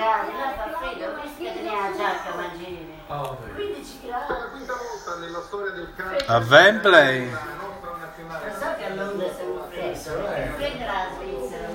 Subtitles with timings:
[0.00, 2.98] gradi, là fa freddo, ho visto che teneva la giacca Mangini.
[3.06, 4.32] 15 gradi.
[4.52, 7.30] quinta volta nella storia del calcio A Wembley.
[7.30, 7.38] Lo
[8.58, 11.68] so che a Londra è sempre freddo, è freddo la Svizzera,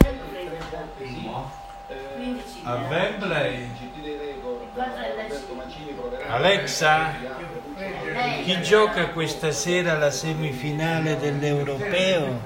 [0.00, 1.50] sempre freddo.
[2.16, 2.94] 15 A gradi.
[2.94, 3.70] Wembley.
[6.28, 7.14] Alexa,
[8.42, 12.40] chi gioca questa sera la semifinale dell'Europeo?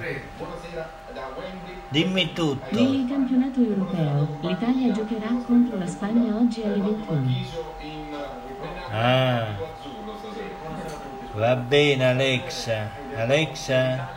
[1.89, 2.65] Dimmi tutto.
[2.75, 7.21] Nel campionato europeo, l'Italia giocherà contro la Spagna oggi alle 21.
[7.27, 8.15] Chiso in
[8.47, 9.45] ripennato Ah,
[11.33, 12.89] va bene Alexa.
[13.15, 14.09] Alexa,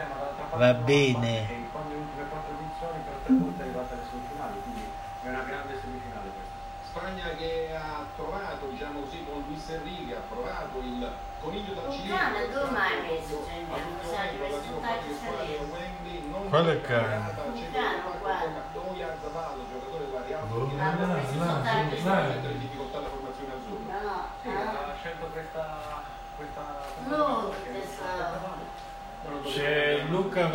[0.57, 1.47] va bene.
[1.71, 4.83] Quando le ultime quattro edizioni per tre volte è arrivata alle semifinali, quindi
[5.23, 6.57] è una grande semifinale questa.
[6.89, 10.99] Spagna che ha trovato diciamo così con Luis Enrique ha provato il
[11.39, 14.79] coniglio da Un cilindro cane, due mai messo, cioè, Ha avuto sai, anche questo relativo
[14.83, 15.59] tacco che squadra salire.
[15.59, 17.39] del Wembley non Quale preparata cane?
[17.39, 18.61] al centro Cane, del campo guarda.
[18.73, 20.59] con Oya Zavallo, giocatore della Real Boh.
[20.59, 22.17] Sociedad, Ah, ma questi sono là, tacchi là.
[22.19, 25.65] che mette in difficoltà la formazione azzurra No, no, Sì, ah, ha scelto questa...
[26.35, 26.65] questa
[27.05, 28.03] no, perché questo...
[28.03, 30.03] non dobbiamo C'è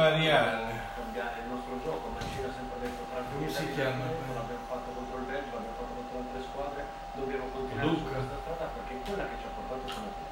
[0.04, 0.92] Luca Variale.
[1.00, 4.04] cambiare il nostro gioco, Mancino ha sempre detto Come si chiama?
[4.04, 6.80] l'abbiamo fatto contro il Belgio, l'abbiamo fatto contro altre squadre,
[7.14, 8.04] dobbiamo continuare Luca.
[8.04, 10.32] su questa strada perché è quella che ci ha portato a qui.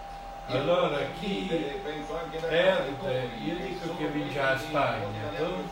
[0.51, 1.47] Allora chi
[1.83, 3.29] penso anche da perde?
[3.39, 5.07] Io dico che vince la Spagna.
[5.37, 5.63] Sono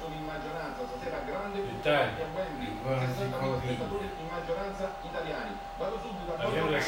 [1.60, 2.28] L'Italia.
[2.82, 6.80] Guarda, 62 si spettatori in maggioranza italiani vado subito a Allora,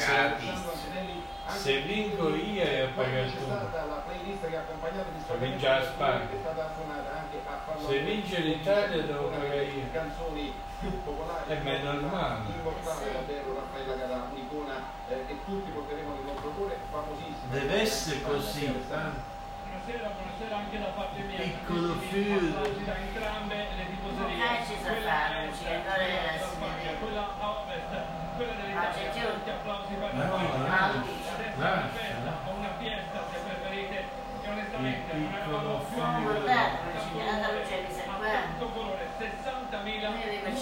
[1.57, 4.00] se- vinco io e poi paga
[4.41, 6.25] la playlist che ha accompagnato gli Se vince la Spagna.
[6.27, 9.91] che è stata suonata anche a Fallo Se vince l'Italia devo pagare delle io.
[9.91, 12.39] canzoni più popolari Eh, ma è normale.
[12.57, 14.75] immortale davvero Raffaella Carà un'icona
[15.09, 18.65] eh, che tutti porteremo nel nostro cuore famosissima Deve essere così.
[18.65, 19.29] eh?
[19.71, 21.37] Buonasera, buonasera anche da parte mia.
[21.39, 22.39] Piccolo figlio.
[22.83, 24.35] da entrambe le tifoserie.
[24.35, 26.97] Eh, ci sa Quella fare, est ci andare della a Spagna, vedere.
[26.99, 27.91] quella a ovest,
[28.35, 29.09] quella dell'Italia.
[29.31, 31.79] Tanti applausi per No, la Spagna.
[34.81, 35.41] Cinque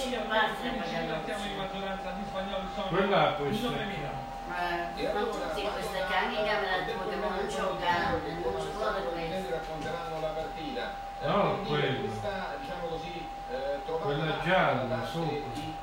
[0.09, 1.23] abbiamo parti da 15.000, pagare.
[1.25, 3.85] siamo in maggioranza di spagnoli sono Quella può essere.
[3.85, 9.49] 9.000 Ma tutti questa canna in camera tu che non giocano, non ci vuole questo.
[9.51, 11.07] racconteranno la partita.
[11.21, 11.99] No, quello.
[11.99, 15.47] Questa, diciamo così, eh, trovata Quella gialla, sopra.
[15.53, 15.75] di.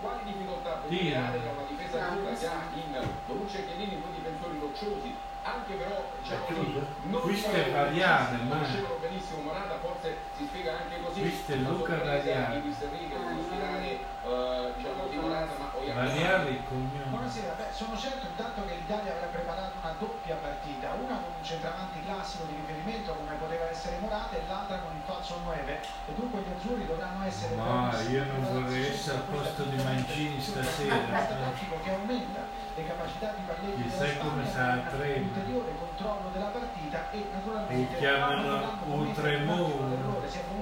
[0.00, 4.58] Quali difficoltà può creare una difesa azzurra che ha in Bonucci e Chiellini due difensori
[4.60, 5.16] rocciosi?
[5.42, 9.78] Anche però, diciamo È così, non Questo sono è Variale, velocissimi, ma- conoscevano benissimo Morata,
[9.80, 11.20] forse si spiega anche così.
[11.20, 12.60] Questo è la Luca Variale.
[12.60, 17.08] di Enrique di ispirare, eh, diciamo, di Morata, ma il cognome.
[17.08, 21.44] Buonasera, beh, sono certo intanto che l'Italia avrà preparato una doppia partita, una con un
[21.44, 26.12] centravanti classico di riferimento come poteva essere Morata e l'altra con il falso 9 e
[26.14, 30.96] dunque gli azzurri dovranno essere Ma io non vorrei essere al posto di Mancini stasera.
[31.08, 33.42] Tattico che aumenta le capacità di
[33.82, 35.16] Chissà della come Spagna, sarà con Trema.
[35.20, 38.88] un ulteriore controllo della partita e naturalmente Lo chiamano che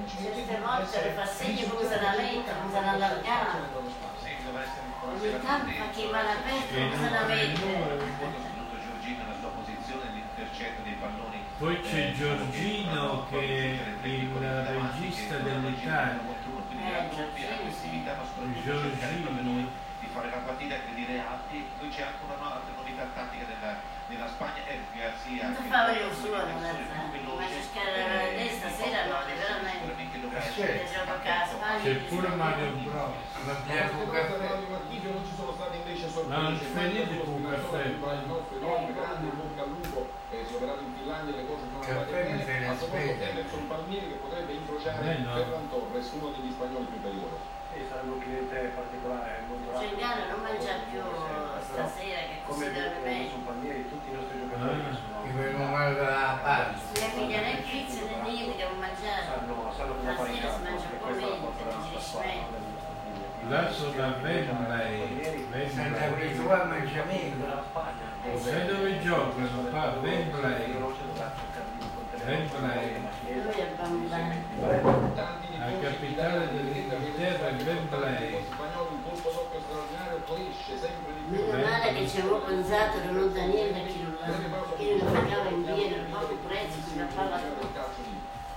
[0.09, 3.51] Certe volte le fa segni come se la giocare come se la allargava.
[4.99, 8.47] Ogni tanto fa chi va all'aperto, E come se la mette.
[11.59, 14.29] Poi c'è Eh, Giorgino che è il
[14.65, 16.21] regista dell'Italia.
[16.71, 17.09] Eh,
[18.05, 18.15] la
[18.63, 19.29] Giorgino,
[20.19, 21.63] fare la partita e di reati.
[21.79, 23.79] Poi c'è anche una nuova novità tattica della,
[24.11, 24.59] della Spagna.
[24.59, 27.07] Non fa è vedere un suo, difensore ragazza.
[27.07, 29.87] più veloce, Ma cercare la eh, destra che sera no, porta veramente.
[29.89, 30.87] Eh.
[31.79, 32.67] C'è pure Mario
[33.39, 36.35] Mario Marchisio non ci sono state invece sorprese.
[36.35, 40.93] No, non ci fai niente con un enorme, grande, bocca al lupo, eh, operato in
[40.95, 42.43] Finlandia, le cose sono andate bene.
[42.43, 43.23] fai la A secondo.
[43.23, 45.23] Emerson Palmieri che potrebbe incrociare Eh.
[45.23, 47.57] Ferran Torres, uno degli spagnoli più pericolosi.
[47.73, 49.89] Sì, sarebbe un cliente particolare, molto rapido.
[49.97, 51.01] Cengano non mangia più
[51.69, 53.27] stasera che Come considera detto me.
[53.29, 56.99] su Palmieri, tutti i nostri giocatori Ah, sono, che vengono male dalla parte.
[56.99, 59.21] Mia figlia né pizza né niente che non mangiare.
[59.29, 61.77] sanno, sanno La fare in campo, mangia e un po' questa è la forza della
[61.77, 62.77] nostra squadra, meglio.
[63.71, 65.69] sono da Wembley.
[65.69, 66.33] Santa Wembley.
[66.33, 67.35] Cruz qua mangia meno.
[67.37, 68.07] della Spagna,
[68.39, 69.47] Sai dove giocano?
[69.47, 69.93] Dovrà
[71.37, 73.43] cercare di contenere Wembley.
[73.43, 75.48] Lui è bambino.
[75.59, 78.45] La capitale dell'Inghilterra è Wembley.
[81.27, 84.15] Meno male che ci avevo pensato che non Daniele da chi non
[84.77, 87.89] che non pagava in pieno, il poco prezzo, si la palla tutto.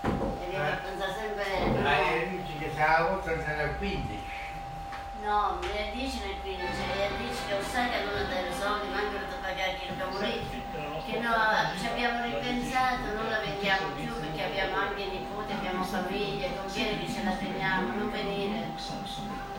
[0.03, 1.95] E devo pensare sempre, Ma
[2.31, 4.19] dici che la volta nel 15.
[5.25, 9.19] no, è 10 nel 15, e 10 che sai che non ha dare soldi, manco
[9.19, 10.61] per pagare il cavolino.
[11.03, 11.35] Che no,
[11.79, 15.42] ci abbiamo ripensato, non la vendiamo più perché abbiamo anche nipoti,
[15.73, 18.69] abbiamo famiglie, non viene che ce la teniamo, non venire,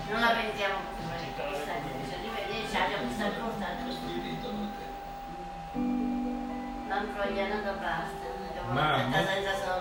[0.10, 3.81] non la vendiamo pure, questa cioè, divisa, rivederci, cioè, abbiamo questa corta
[6.94, 8.31] non vogliono da basta.
[8.69, 9.10] Ma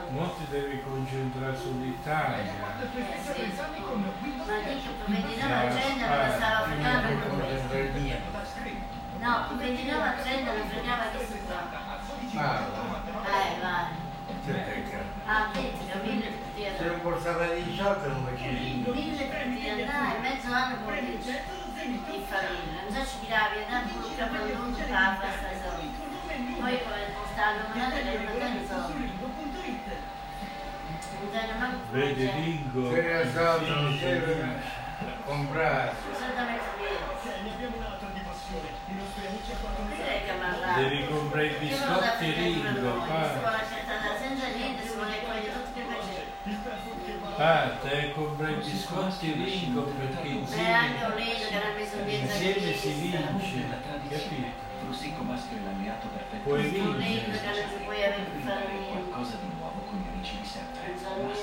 [0.08, 2.38] mo ti devi concentrare sull'Italia.
[2.38, 3.52] Eh, eh sì.
[3.54, 3.92] Ma dico,
[5.04, 7.08] poverino la gente non la stava fregando.
[9.18, 11.68] No, poverino la gente non fregava che si fa.
[12.32, 13.02] Parla.
[13.24, 13.86] Eh, vai.
[14.44, 15.72] C'è te Ah, che
[16.02, 16.32] mille
[16.76, 21.42] Se non portava di 18 non facevi Mille tutti andai, mezzo anno con dice
[21.82, 22.82] in famiglia.
[22.82, 25.88] Non so ci tiravi, il capo di tutto, la festa soldi.
[26.60, 27.02] Poi come
[27.62, 29.12] che tengo soldi.
[31.20, 32.30] Non tengo manco Vedi.
[32.30, 32.90] Ringo.
[32.90, 34.62] Se era soldi non serve
[35.24, 35.94] comprare.
[36.10, 37.20] Assolutamente vero.
[37.22, 37.50] Che mi
[40.76, 43.06] Devi comprare i biscotti Ringo,
[47.42, 52.02] Pa, te compri i biscotti perché E anche insieme, un lido che non mi sono
[52.04, 53.66] dietro insieme si vince,
[54.08, 54.70] capito?
[54.86, 56.42] Rossicco maschio è l'alleato perfetto.
[56.44, 57.66] Puoi Un vincere.
[58.90, 60.94] Qualcosa di nuovo con gli amici di sempre.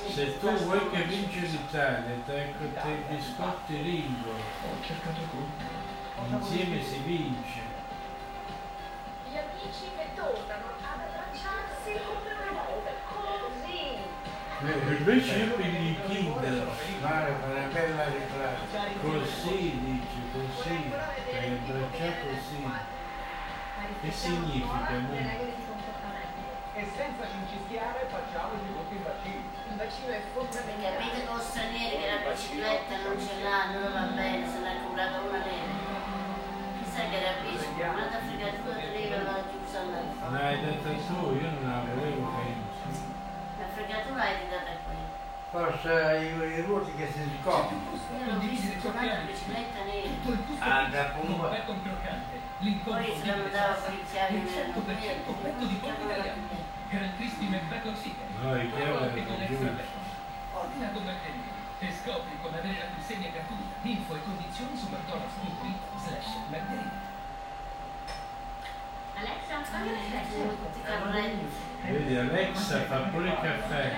[0.07, 5.46] Se tu vuoi che vince l'Italia, con te i biscotti Ringo, Ho cercato con
[6.31, 7.60] insieme si vince.
[9.30, 9.92] Gli amici
[14.62, 16.68] Eh, Invece io per i Kinder,
[17.02, 18.60] Mare fa una bella reclama.
[19.02, 20.92] così dice, così,
[21.32, 22.60] per abbracciare così.
[24.02, 24.90] Che significa?
[26.76, 29.42] E senza cincischiare facciamoci tutti il vaccino.
[29.72, 30.96] Il vaccino è fondamentale.
[30.98, 35.20] Capite con stranieri che la bicicletta non ce l'hanno, non va bene, se l'ha comprata
[35.24, 35.76] una nera.
[36.84, 40.04] Chissà che rapisco, ma da fregatura te lei la chiusa là.
[40.20, 43.08] Non hai detto tu, io non la volevo penso.
[43.60, 43.68] La
[44.19, 44.98] hai data qui.
[45.50, 47.81] Forse i, i ruoti che si scoprono.
[48.19, 50.10] Io l'ho visto tornare la bicicletta nera.
[50.60, 51.48] Ah, da pompa.
[51.48, 52.38] Bacon croccante.
[52.60, 56.42] Poi L'incontro se la andava a il nella 100% petto di pollo italiano.
[56.89, 58.27] Gran Crispy McBacon Chicken.
[58.42, 59.74] No, i chiavi Anche erano con extra.
[60.54, 63.75] Ordina con Bertellini e scopri come avere la consegna gratuita.
[63.81, 67.07] Info e condizioni su mcdonalds.it slash margherita.
[69.15, 70.48] Alexa, fammi un riflesso.
[70.62, 71.69] Tutti carrelli.
[71.89, 73.91] Vedi, Alexa fa pure il caffè.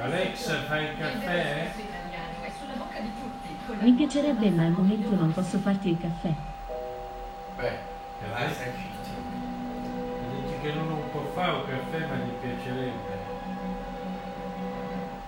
[0.00, 1.72] Alexa, fai il caffè?
[3.80, 6.32] Mi piacerebbe, ma al momento non posso farti il caffè.
[7.56, 7.78] Beh,
[8.20, 9.10] citto.
[10.30, 13.30] Dici che non può fare un caffè, ma gli piacerebbe.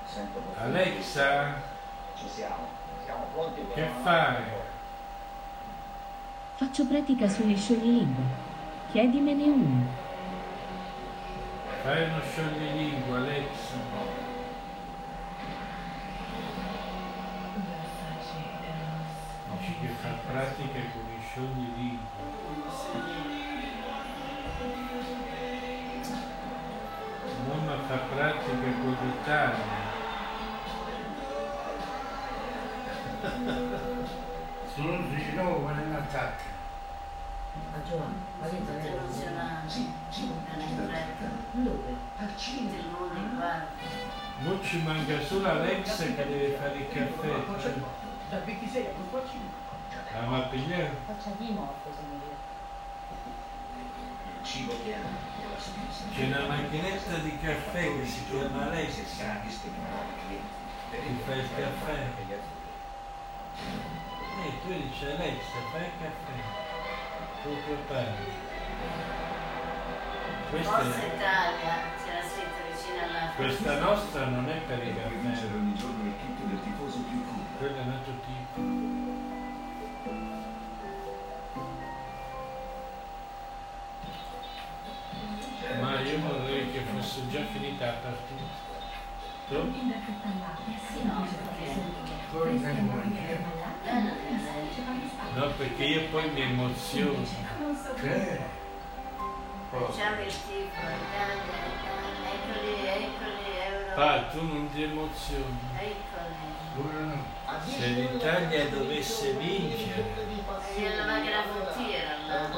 [0.06, 1.54] Sento Alexa,
[2.16, 2.68] Ci siamo.
[3.04, 4.36] Siamo pronti per che fai?
[6.54, 8.22] Faccio pratica sugli scioglilingua.
[8.92, 10.03] Chiedimene uno.
[11.84, 13.74] Fai uno scioglilingua, Alexa.
[19.50, 22.08] Dici che fa pratica con i scioglilingua.
[27.48, 29.92] Mamma fa pratica con l'Italia.
[34.74, 35.72] Se non si trova
[37.96, 38.56] non attacca.
[38.56, 39.92] Tutti emozionati.
[40.46, 41.28] Non è fretta.
[41.52, 41.94] Dove?
[43.14, 44.22] In guardia.
[44.40, 47.28] Non ci manca solo Alexa che deve fare il caffè.
[48.30, 49.62] Dal 26 al 5.
[50.12, 50.96] La ma pigliare?
[51.06, 52.36] Faccia di morto, signore.
[54.42, 54.94] cibo che
[55.58, 56.12] soddisfazione.
[56.14, 59.24] C'è una macchinetta di caffè che si chiama Alexa.
[59.24, 60.62] Gratis per i nuovi clienti.
[60.90, 61.98] Per Ti fai il caffè.
[64.44, 66.63] E tu dici Alexa, fai il caffè.
[67.44, 68.32] Tu prepari.
[70.48, 75.54] Questa, Forza è- Italia c'era scritto vicino alla questa nostra non è per i caffè,
[75.54, 77.44] ogni giorno il kit del tifoso più cool.
[77.58, 78.60] quella è un altro tipo.
[85.80, 88.62] Ma io vorrei che fosse già finita la partita.
[89.48, 89.54] Tu?
[89.56, 91.80] No, perché?
[92.30, 93.12] Forse è buono.
[95.34, 97.26] No, perché io poi mi emoziono.
[102.54, 103.94] Eccoli, euro.
[103.96, 105.58] Pa, tu non ti emozioni.
[106.76, 107.32] No.
[107.66, 110.04] Se l'Italia dovesse vincere,
[112.28, 112.48] là.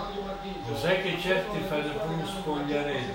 [0.68, 3.14] lo sai che certi fanno pure un spogliarello.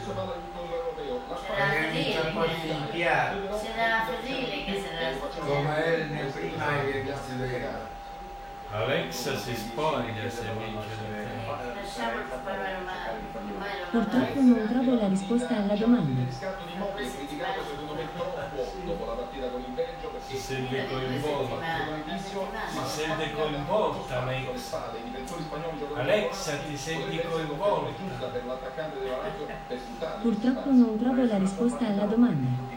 [3.62, 8.01] C'era Fedele, che si era Come è nel prima esercizio della gara.
[8.74, 11.12] Alexa si spoglia se vince
[13.92, 16.22] non Purtroppo non trovo la risposta alla domanda.
[16.22, 16.38] Il il
[20.26, 21.66] Si sente coinvolta.
[22.70, 24.94] Si sente coinvolta Alexa.
[25.96, 27.90] Alexa, ti senti coinvolta?
[27.90, 28.22] il
[30.22, 32.70] Purtroppo non trovo la risposta alla domanda.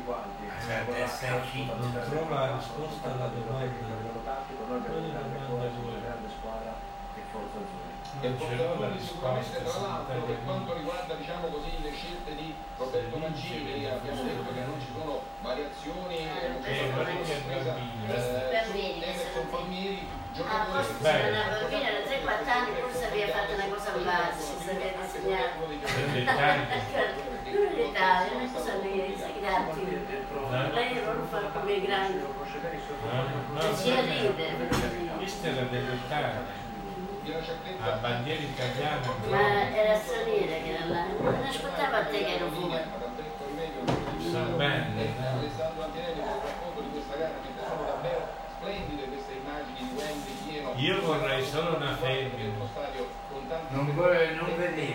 [0.65, 3.53] Non trova la risposta alla domanda.
[3.53, 4.15] Noi abbiamo
[4.67, 5.85] una grande domanda squadra, vuoi?
[5.85, 6.73] una grande squadra
[7.15, 7.59] e forza
[8.25, 12.55] E Non valori sicuramente tra l'altro sono per quanto riguarda diciamo così le scelte di
[12.79, 18.49] Roberto Mancini abbiamo detto che non ci sono variazioni e non ci Eh, sono eh,
[18.49, 23.91] Bambini, Emerson Palmieri Ah, giocatore una bambina da 3-4 anni, forse aveva fatto una cosa
[24.03, 25.63] base, si aveva disegnato.
[25.69, 26.67] Per l'Italia.
[27.55, 30.07] Non l'Italia, una cosa lì, sai, grazie.
[30.73, 32.19] Lei non lo fa come i grandi.
[32.19, 34.57] No, Si ride.
[35.19, 36.64] questa era dell'Italia.
[37.25, 39.01] A bandiera italiana.
[39.31, 41.07] Ma era straniera che era là.
[41.19, 42.83] Non ascoltava a te che ero fuori.
[44.31, 45.27] Sono belle, e eh.
[45.27, 49.95] Alessandro Antinelli per il racconto di questa gara mentre sono davvero splendide queste immagini di
[49.97, 52.53] Wembley pieno Io vorrei solo una femmina.
[52.59, 54.93] con Non, vuole- non vedevi?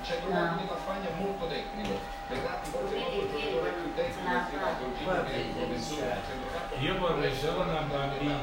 [0.00, 6.98] il centrocampista della Spagna è molto tecnico Verratti forse giocatore più tecnico che un Io
[6.98, 8.38] vorrei solo una bambina.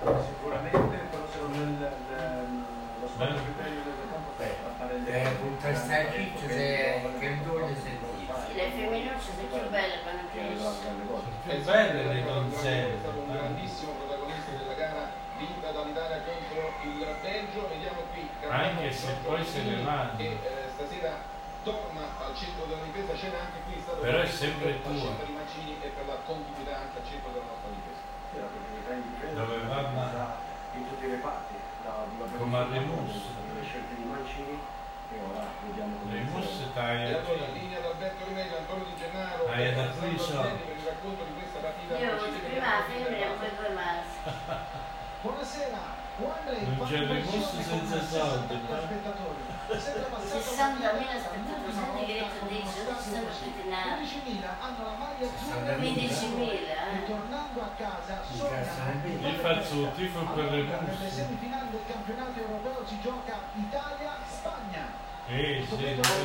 [0.00, 2.64] Sicuramente, il- il-
[3.00, 3.24] lo scopo
[3.56, 8.08] bello del campo è fare il Eh, con questa ciccia se- che voglio sentire.
[8.46, 10.64] Sì, le femminucce sono più belle quando cresci.
[11.44, 12.98] Più belle le È donzelle.
[13.00, 19.12] stato un grandissimo protagonista della gara vinta dall'Italia contro il Belgio vediamo qui Anche se
[19.24, 20.16] poi se ne vanno.
[20.16, 21.16] che eh, stasera
[21.64, 24.94] torna al centro della difesa c'era anche qui è stato Però è per sempre tua.
[24.96, 28.08] scelta di Mancini e per la continuità anche al centro della nostra difesa
[29.34, 29.80] Dove va,
[30.80, 33.12] in tutti i reparti la, la Come a Remus.
[33.54, 34.58] le scelte di Mancini
[35.12, 38.54] e ora vediamo come Le mosse e stai a allora in linea da Alberto Rimelli
[38.54, 42.68] Antonio Di Gennaro Ah, è da qui per il racconto di questa partita Io prima
[42.78, 44.78] la femmina e poi due maschi.
[45.20, 46.00] Buonasera.
[46.20, 48.80] Non c'è con senza soldi, 60.000 eh.
[48.80, 49.40] spettatori.
[49.80, 54.04] Sembra passato 60.000 spettatori, che detto dice, non ci stanno tutti nati.
[54.04, 56.79] 15.000 hanno la maglia azzurra 15.000,
[59.58, 59.88] festa.
[59.96, 64.86] tifo per le nelle semifinali del campionato europeo si gioca Italia-Spagna
[65.28, 65.74] Eh sì.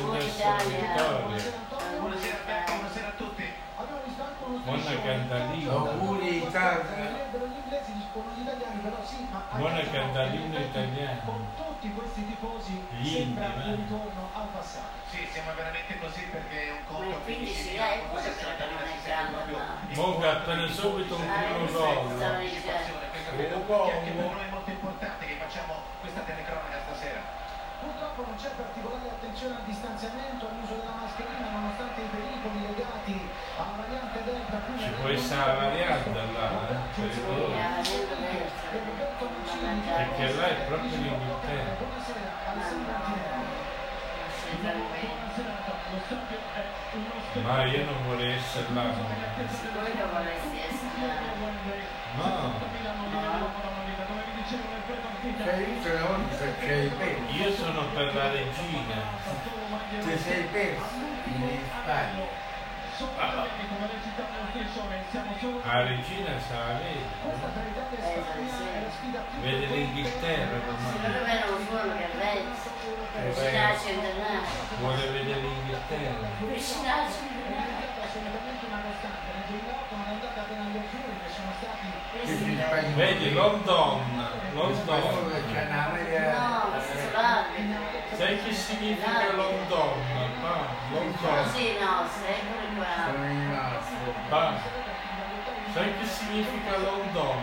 [0.00, 2.00] Buonasera Antonio.
[2.00, 3.44] Buonasera buonasera a tutti.
[3.76, 5.70] Abbiamo visto anche uno Buona cantalina.
[5.72, 7.24] Auguri, Italia.
[7.36, 11.20] Gli inglesi, dicono gli italiani, però sì, ma a Buona cantalina italiana.
[11.24, 13.74] Con tutti questi tifosi sembra un eh.
[13.76, 14.96] ritorno al passato.
[15.10, 18.48] Sì, siamo veramente così perché è un conto il 15 15 dai, con pure 60
[18.56, 23.05] perché non è minuti grande, proprio ma- di Monca appena subito un Ah, primo gol.
[23.36, 23.66] Credo Un
[24.00, 27.20] che per noi è molto importante che facciamo questa telecronaca stasera.
[27.76, 33.28] Purtroppo non c'è particolare attenzione al distanziamento, all'uso della mascherina, nonostante i pericoli legati
[33.60, 34.56] alla variante Delta.
[34.80, 35.44] Ci può essere
[47.42, 48.82] Ma io non vorrei essere là.
[48.82, 48.92] no.
[48.92, 51.14] Voi non vorresti essere là.
[52.16, 52.54] No,
[57.30, 59.02] io sono per la regina.
[60.00, 62.45] Ti sei perso in Spagna.
[65.64, 66.78] La regina sa la
[69.42, 69.66] vede.
[69.66, 71.26] L'Inghilterra Secondo ormai.
[71.26, 72.08] me non sono che
[73.26, 74.48] internazionale.
[74.80, 76.26] Vuole vedere l'Inghilterra.
[76.38, 77.84] Vicinaggio internazionale.
[78.00, 79.28] assolutamente una costante.
[79.36, 81.86] Nel 2008 non è andata bene agli azzurri che sono stati
[82.16, 82.96] Questi spagnoli.
[82.96, 84.00] Vedi, London,
[84.54, 85.02] London.
[85.52, 86.32] C'è una maglia.
[86.32, 87.44] No, ma si salva.
[88.16, 89.92] Sai che significa London?
[90.40, 91.44] Pa, London.
[91.44, 93.12] Così no, secoli qua.
[93.12, 93.94] Sono rimasti.
[94.30, 94.54] Pa.
[95.74, 97.36] Sai che significa London?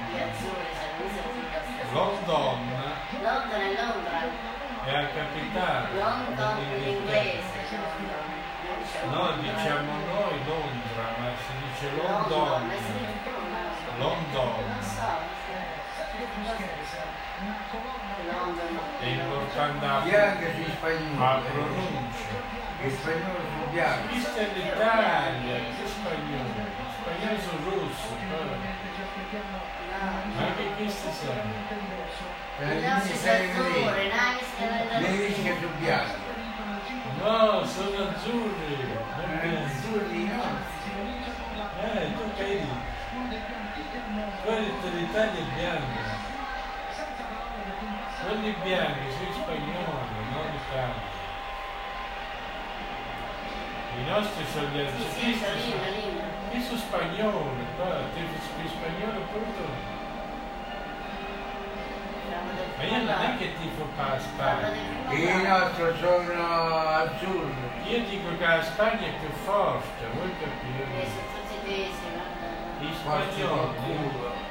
[1.94, 2.58] London
[3.22, 4.20] Londra è Londra.
[4.86, 7.62] è la capitale London in inglese.
[9.12, 12.50] No, diciamo noi Londra, ma si dice London.
[12.50, 13.14] London.
[14.00, 14.54] London.
[14.66, 15.34] Non so.
[18.24, 21.44] È importante la, Bianca sui la spagnoli.
[21.52, 22.32] pronuncia.
[22.82, 24.08] Gli spagnoli sono bianchi.
[24.08, 26.52] Questa è l'Italia, che spagnolo.
[26.54, 28.12] Gli spagnoli sono rossi.
[30.36, 31.42] Ma anche questi sono.
[32.58, 34.12] Per I le nostri mie sei azzurri, vedere.
[34.14, 35.00] nice.
[35.00, 36.22] Le dici che sono bianchi.
[37.22, 38.74] No, sono azzurri.
[39.42, 40.44] Eh, Azzurri no.
[41.84, 42.68] Eh, tu vedi.
[44.44, 46.13] Guarda, l'Italia è bianca.
[48.24, 49.74] Quelli bianchi sono spagnoli,
[50.32, 51.12] non l'Italia.
[53.96, 55.72] I nostri sono gli Sì, sì, artisti.
[56.54, 59.92] Io sono spagnolo, qua, ti spagnolo pure
[62.78, 64.72] Ma io non è che tifo per la Spagna.
[65.10, 67.72] Il nostro sono azzurri.
[67.88, 71.08] Io dico che la Spagna è più forte, Eh,
[71.66, 72.48] tesi, guarda.
[72.80, 74.43] I spagnoli.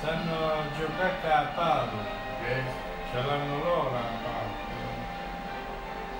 [0.00, 1.98] Sanno giocare a palo,
[2.46, 2.62] Eh?
[3.10, 4.64] ce l'hanno loro a palo.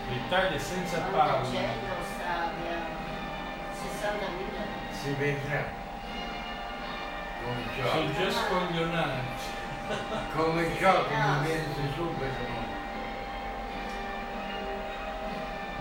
[0.09, 1.43] L'Italia è senza palo.
[1.51, 2.95] gente lo stadio?
[3.75, 4.93] 60.000.
[4.93, 5.65] Si vedrà.
[7.91, 9.55] Sono già scoglionati.
[10.35, 11.65] Come gioca mi viene
[11.95, 12.65] subito.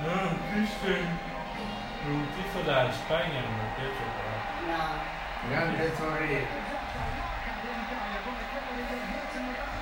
[0.04, 1.02] No, questo è
[2.08, 4.76] un tifo dalla Spagna non mi piace proprio.
[4.76, 5.50] No.
[5.50, 6.75] Grande Torino.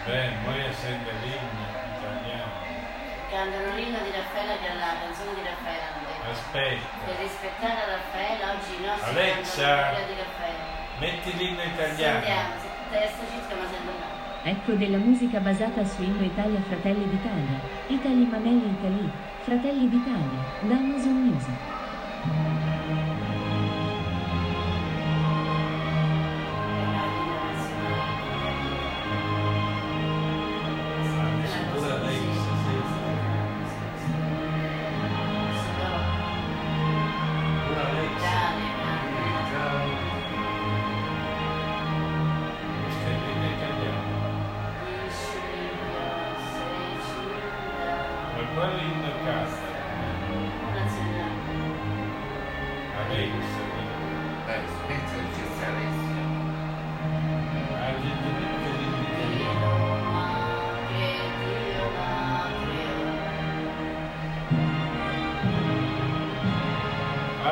[0.05, 1.63] Beh, noi essendo l'inno
[1.95, 2.51] italiano.
[3.31, 5.87] Cantano l'inno di Raffaella che è la canzone di Raffaella.
[6.29, 9.73] Aspetta, Per rispettare Raffaella oggi i nostri Alexa.
[10.05, 10.65] di Raffaella.
[10.99, 12.19] metti l'inno italiano.
[12.19, 14.11] Sentiamo, se testa circa ma sembra no.
[14.45, 17.59] Ecco della musica basata su Inno Italia Fratelli d'Italia.
[17.87, 19.09] Italy Mameli Italy.
[19.43, 20.39] Fratelli d'Italia.
[20.61, 21.59] Da Amazon Music.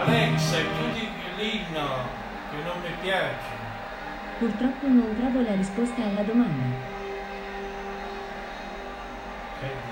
[0.03, 2.09] Alexa, chiudi l'inno
[2.49, 3.59] che non mi piace.
[4.39, 6.63] Purtroppo non trovo la risposta alla domanda.
[9.59, 9.90] Senti,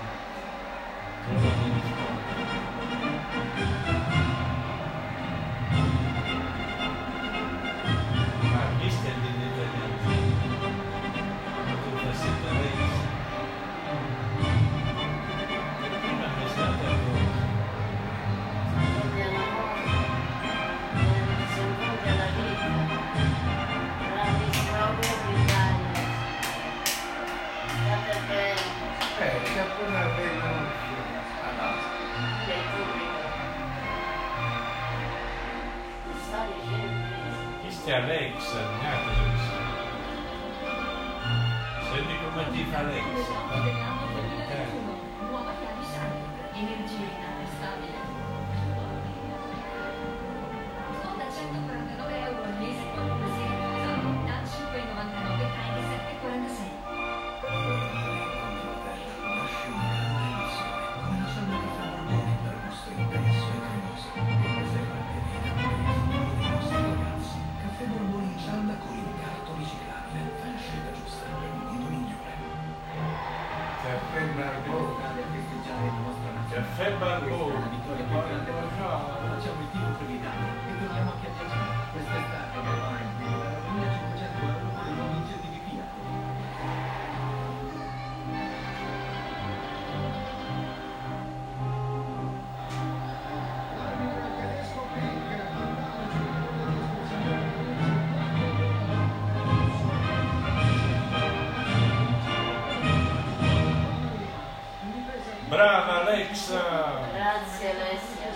[106.39, 107.01] Alexa!
[107.13, 108.31] Grazie Alessia.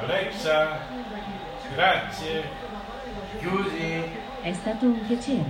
[0.00, 0.78] Alexa,
[1.74, 2.44] grazie.
[3.38, 4.18] Chiusi.
[4.40, 5.44] È stato un piacere.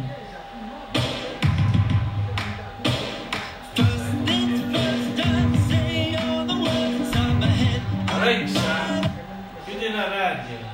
[8.06, 9.10] Alexa,
[9.64, 10.66] chiudi la radio.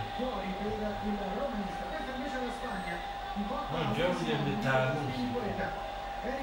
[4.33, 5.32] invece è la musica.
[6.23, 6.39] Non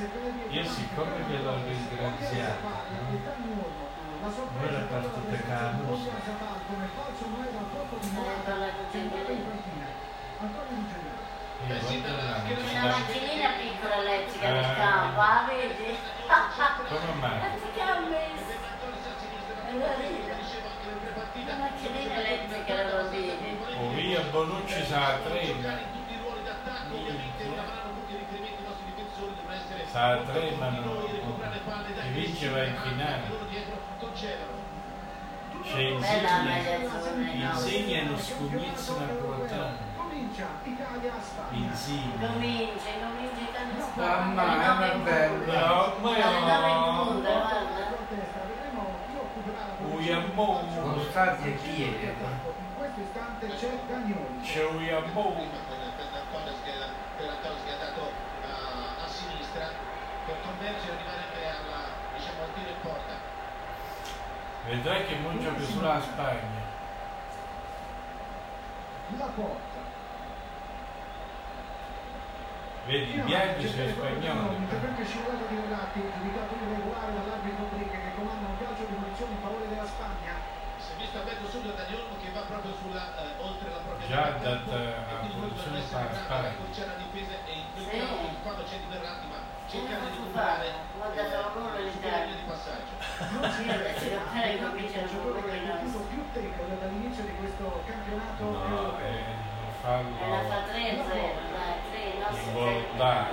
[0.00, 0.56] e Pedri.
[0.56, 2.66] Io siccome ve l'ho ringraziato,
[4.56, 6.16] voi la partita che ha la musica.
[6.66, 9.48] come falso 9 al colpo di Stai Morata, parlando di centrale in Embele.
[9.52, 9.86] panchina.
[10.40, 11.20] Antonio Di Giuliano.
[11.62, 12.22] Io guarda
[12.56, 14.52] non ci Una macchinina piccola elettrica Eh.
[14.52, 15.92] nel campo, ah vedi?
[16.88, 17.38] Come mai?
[17.74, 18.52] Che ha messo?
[21.42, 23.51] Una macchinina elettrica la bambina.
[24.12, 25.46] Io Bonucci sa a tre.
[25.46, 27.54] giocare in tutti i ruoli d'attacco, ovviamente non
[30.58, 30.68] ma
[32.02, 33.22] Chi vince va in finale.
[35.62, 36.30] C'è Bella
[36.92, 37.42] Insigne?
[37.42, 39.76] Insigne e lo scugnizzo napoletano.
[41.50, 42.26] Insigne.
[42.26, 45.52] Comincia, comincia i tanti Mamma, è bello.
[45.52, 47.04] No, ma no.
[47.06, 47.96] punta, guarda.
[48.44, 49.62] Vedremo chi occuperà
[53.42, 54.40] e istante c'è Danioli.
[54.40, 55.34] C'è Uyambo.
[57.64, 58.10] Che ha dato
[59.02, 59.68] a, sinistra
[60.26, 61.82] per convergere e rimanere alla,
[62.16, 63.14] diciamo, al tiro in porta.
[64.64, 66.70] Vedrai che non gioca sulla Spagna.
[69.18, 69.80] La porta.
[72.86, 74.56] Vedi, i bianchi sono spagnoli.
[74.56, 79.40] Intervento scivolato di Verratti, giudicato irregolare dall'arbitro Briche che comanda un calcio di punizione in
[79.40, 80.61] favore della Spagna.
[80.82, 83.80] Si è visto a mezzo subito da Olmo che va proprio sulla, eh, oltre la
[83.86, 86.42] propria Già metà dat- campo, e a quindi poi posizione dovrebbe essere fa bravo Spagna.
[86.42, 87.98] a accorciare la difesa e in quel Sì.
[88.42, 89.38] quando c'è di Verratti ma
[89.72, 90.32] cercare di Eh,
[91.32, 92.92] dato eh, linea di passaggio.
[93.32, 93.76] Non si è
[94.12, 98.42] lo farei cominciare il giocatore che ha come compiuto più tempo dall'inizio di questo campionato
[98.42, 99.22] No, è il
[99.82, 101.32] E la fallo fa 3-0,
[102.96, 103.26] dai,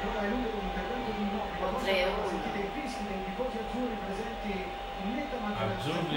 [0.00, 0.08] 3, no, se involontario.
[0.08, 1.58] Prova a eludere l'intervento di Immobile.
[1.60, 2.28] Con Poi 3-1.
[2.30, 4.52] Sentite i fischi dei tifosi azzurri presenti
[5.04, 5.76] in netta maggioranza.
[5.76, 6.16] Azzurri,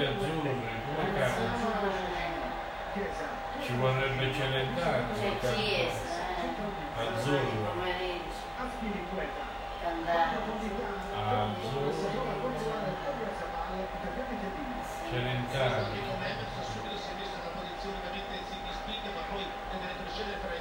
[0.96, 1.42] come cazzo?
[3.64, 5.04] Ci vorrebbe celentare.
[5.20, 6.22] C'è Chiesa.
[6.96, 7.74] Azzurro.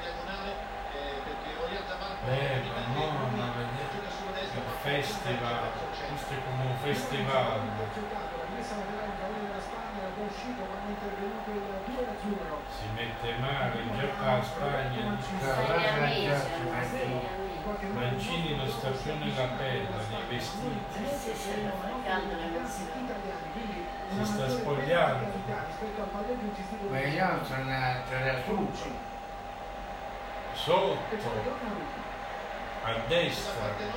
[0.03, 0.55] Diagonale
[2.27, 2.52] eh,
[4.83, 5.71] festival,
[6.09, 7.61] questo è come un festival.
[12.69, 15.17] Si mette male, gioca la Spagna.
[16.03, 16.41] Amici.
[17.95, 20.81] Mancini non sta più nella pelle, nei vestiti.
[20.95, 21.73] L'emozione.
[24.09, 25.27] Si sta spogliando.
[26.91, 28.43] Ma io sono tra
[28.75, 28.91] su.
[30.55, 31.17] Sotto,
[32.83, 33.91] a da destra, parte a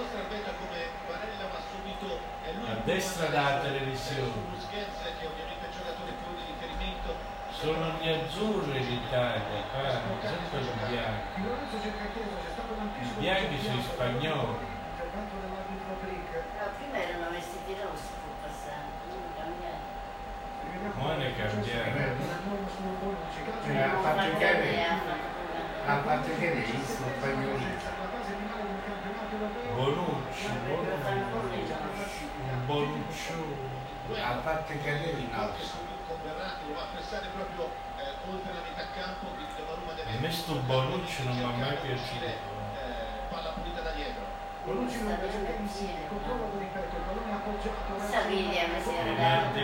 [2.46, 4.30] che destra su televisione.
[4.54, 7.18] Busquets che ovviamente è il giocatore più di riferimento
[7.50, 9.42] Sono gli azzurri l'Italia,
[9.74, 11.42] caro, sempre gli bianchi.
[13.02, 14.74] I bianchi sono spagnoli.
[16.78, 19.94] Prima erano vestiti rossi fu passato, non cambiato.
[21.00, 22.34] Non è cambiato.
[23.66, 24.86] Eh, ha fatto vedere,
[25.86, 27.95] ha fatto vedere il suo spagnolino.
[29.76, 33.74] Bonucci, Bonucci, un Bonuccione.
[34.22, 35.58] Ha fatto cadere in alto.
[36.08, 36.18] con
[36.78, 41.24] a pressare proprio eh, oltre la metà campo quindi Donnarumma deve A me sto Bonucci
[41.26, 41.94] non mi ha mai piaciuto.
[41.94, 44.36] uscire, eh, palla pulita da dietro
[48.10, 49.60] Saviglia mi si era dato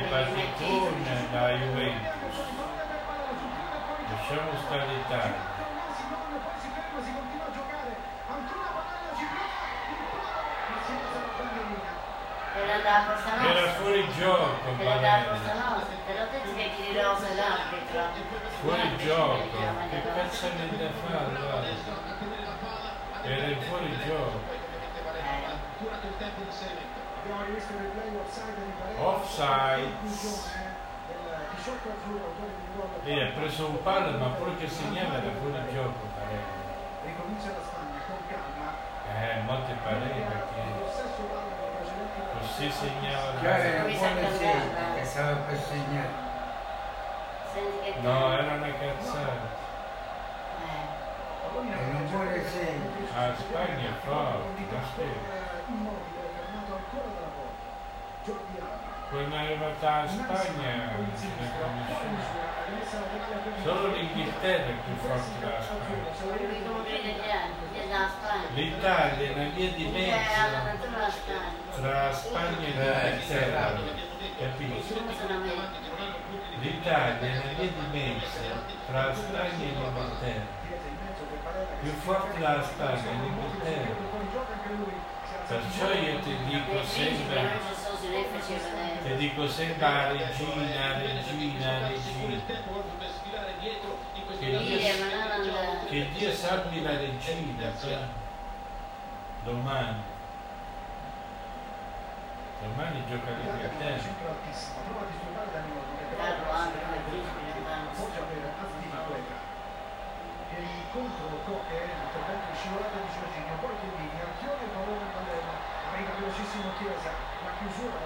[1.32, 2.38] da Juventus.
[4.10, 5.51] Lasciamo stare l'Italia.
[12.92, 13.56] Era da Costa Nostra.
[13.56, 15.28] Era fuori gioco, Era Costa Banelli.
[15.32, 15.96] Nostra.
[16.06, 18.02] Te l'ho detto che chi di rosa l'arbitro.
[18.60, 19.40] Fuori gioco.
[19.90, 21.32] Che cazzo ne da fare?
[21.32, 21.70] guarda?
[23.24, 24.60] Era fuori gioco.
[28.20, 29.00] offside di Paredes.
[29.00, 29.92] Offside.
[30.02, 30.76] Conclusione
[31.08, 32.90] del 18 azzurro, autore di un gol.
[33.04, 36.10] E ha preso un palo, ma pure che segnava era fuori gioco.
[37.06, 38.90] Ricomincia la Spagna con calma.
[39.12, 41.72] Eh, molte pareva Lo che stesso valore dei
[42.52, 43.42] precedenti così segnava.
[43.42, 46.30] Già era un buon esempio che stava per segnare.
[48.02, 49.60] No, era una cazzata.
[50.62, 50.86] Eh.
[51.44, 53.08] È un buon esempio.
[53.16, 56.00] Ah, Spagna è forte, non.
[58.24, 58.90] Jordi Alba.
[59.10, 62.10] Quando è arrivata la Spagna non conosciamo.
[63.64, 66.00] Solo l'Inghilterra è più forte della Spagna.
[68.54, 71.61] L'Italia è una via di Eh, mezzo.
[71.82, 72.74] Tra la Spagna e
[74.58, 74.70] me.
[76.60, 78.40] L'Italia è una di mezzo
[78.86, 80.60] tra la Spagna e l'Inghilterra.
[81.82, 84.20] Più forte della Spagna è l'Inghilterra.
[85.48, 87.50] Perciò io ti dico sempre,
[89.04, 92.42] ti dico sempre la regina, regina, regina.
[94.40, 94.78] Che Dio,
[95.90, 97.72] che Dio salvi la regina,
[99.44, 100.20] domani.
[102.62, 104.06] Domani gioca lì a tennis.
[104.06, 104.14] Per
[117.98, 118.06] il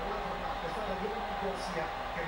[0.64, 1.84] è stata di Ricchi Corsia,
[2.16, 2.22] che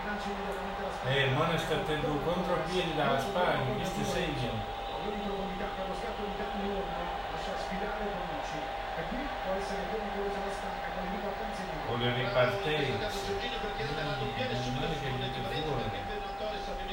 [1.32, 4.52] Mone sta attendo un contropiede dalla Spagna, questo segno.
[4.92, 5.00] Ho
[7.68, 8.64] sfidare Bonucci.
[8.98, 12.96] E qui può essere pericolosa la stacca con le ripartenze di Con le ripartenze.
[12.96, 13.04] Mm.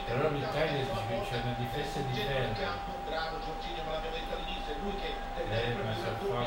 [0.05, 2.75] Però l'Italia c'è una difesa di ferro.
[3.07, 6.43] Bravo Giorginio, ma l'abbiamo detto all'inizio, è lui che deve Eh, ma.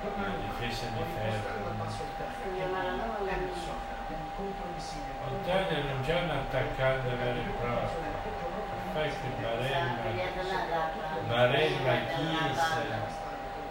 [0.00, 1.68] Una difesa di ferro.
[5.30, 8.19] L'Italia non c'è un attaccante vero e proprio.
[8.90, 9.06] Sta
[9.40, 11.22] Barella, pigliando là l'acqua.
[11.28, 13.18] Barella, Pigliando la Chiesa.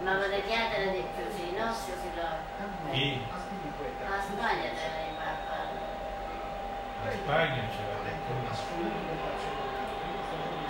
[0.02, 2.24] Ma vorrei chiedere di più, sì, i nostri si lo...
[2.90, 3.22] Chi?
[4.08, 5.76] La Spagna riparare.
[7.04, 8.32] La Spagna ce l'ha detto.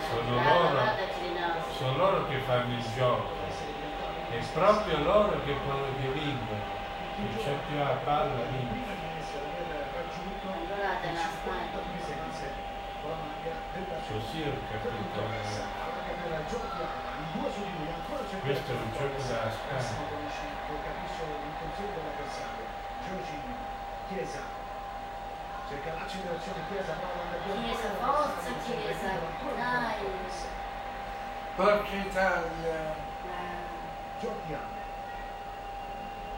[0.09, 3.29] Sono Guarda, loro, sono loro che fanno il gioco.
[4.31, 5.53] È proprio loro che,
[6.01, 6.77] che vincono.
[7.15, 8.97] Chi c'è più la palla vince.
[10.41, 11.88] Guardate la Spagna.
[13.79, 15.21] Così ho capito.
[18.41, 20.07] Questo è un gioco della Spagna.
[24.09, 24.41] Chiesa
[25.69, 26.95] cerca l'accelerazione Chiesa.
[27.45, 29.11] Chiesa, forza Chiesa,
[29.55, 30.01] dai.
[31.55, 32.95] Forza Italia!
[32.95, 33.69] Eh,
[34.19, 34.77] Giorgiano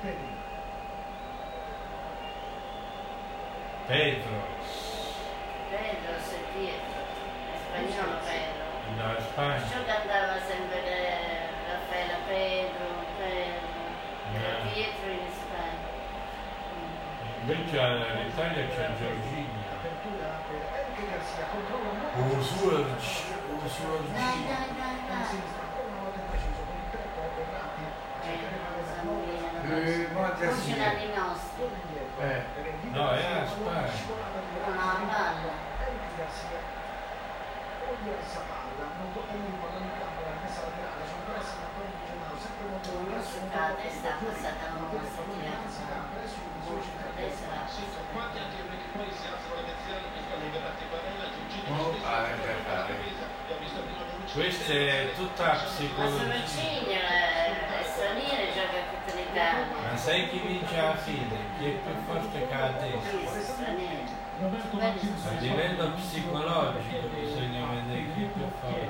[0.02, 0.40] Pedri
[3.88, 4.42] Pedro,
[5.70, 7.01] Pedro, se Pietro,
[7.72, 8.66] spagnolo Pedro.
[8.98, 9.64] dalla Spagna.
[9.72, 11.00] Ciò che andava sempre che
[11.72, 12.86] Raffaele Pedro,
[13.18, 13.68] Pedro,
[14.36, 14.68] era Eh.
[14.74, 15.90] Pietro in Spagna.
[17.42, 19.60] Invece all'Italia c'è Giorginio.
[19.72, 24.12] apertura per Enrique Garcia controlla Oh, molto Usurgi, Dai, Usurgi.
[24.14, 25.26] dai, dai, a dai.
[25.26, 28.30] sinistra ancora una volta preciso con il petto Berratti a
[29.72, 30.70] Eh, ma Poi sì.
[30.74, 30.78] ce
[31.16, 31.64] nostri.
[32.22, 32.44] Eh.
[32.92, 33.90] No, è la Garcia, Spagna.
[34.62, 35.70] Non la palla.
[38.02, 41.86] Enrique Garcia Olio a palla non palla in campo la messa laterale sul pressing ancora
[41.86, 42.90] di Gennaro sempre molto
[43.22, 44.90] so, la testa passata a la
[47.70, 51.30] Sì, sono quanti altri perché poi si alzano le mi liberati Barella,
[51.62, 52.98] Oh, ah, che per fa la fare.
[52.98, 56.42] difesa, che ha visto prima Bonucci Questa è tutta Ma sono psicologia.
[56.50, 59.78] Cigno, è straniero, gioca a tutta l'Italia.
[59.78, 61.38] Ma sai chi vince alla fine?
[61.58, 64.21] Chi è più forte che la testa?
[64.42, 68.90] A livello psicologico bisogna vedere chi è più forte.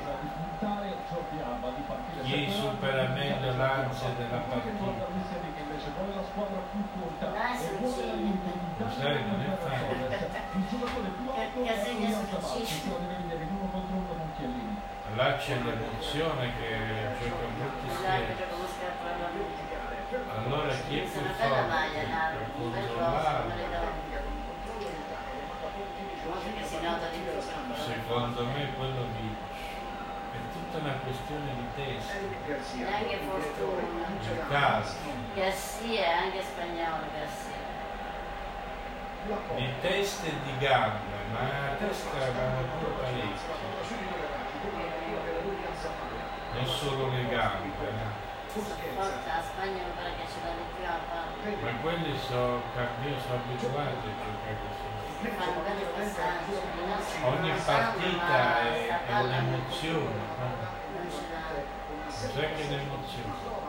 [2.23, 4.85] Chi supera meglio l'ansia della partita.
[8.15, 10.07] l'intensità Lo sai, non è facile.
[10.07, 10.23] Torres.
[10.55, 12.79] il giocatore più Che- alto che è segna Oriol sul Zavalli, Cigno.
[12.81, 14.75] si può vedere in uno contro uno con Chiellini
[15.15, 16.69] Là c'è l'emozione che
[17.19, 17.87] gioca molti
[19.35, 19.69] luce.
[20.45, 23.90] Allora chi è più forte per controllare?
[26.81, 27.39] Nota di più.
[27.75, 29.49] Secondo me quello vince.
[30.31, 34.07] È tutta una questione di testa, E anche fortuna.
[34.19, 34.95] di caso,
[35.35, 37.59] Garcia, è anche spagnolo Garcia.
[39.55, 43.53] di testa e di gambe, ma la testa vanno pure parecchio,
[46.53, 47.67] non solo le gambe.
[47.67, 48.19] eh.
[48.51, 51.71] Forza, la Spagna mi pare che ce l'ha di più a palla.
[51.71, 52.61] Ma quelli sono,
[53.03, 54.90] io sono abituati a giocare così.
[57.23, 60.17] Ogni non partita è, è un'emozione?
[60.39, 60.57] Non.
[62.05, 63.59] Cos'è che è un'emozione?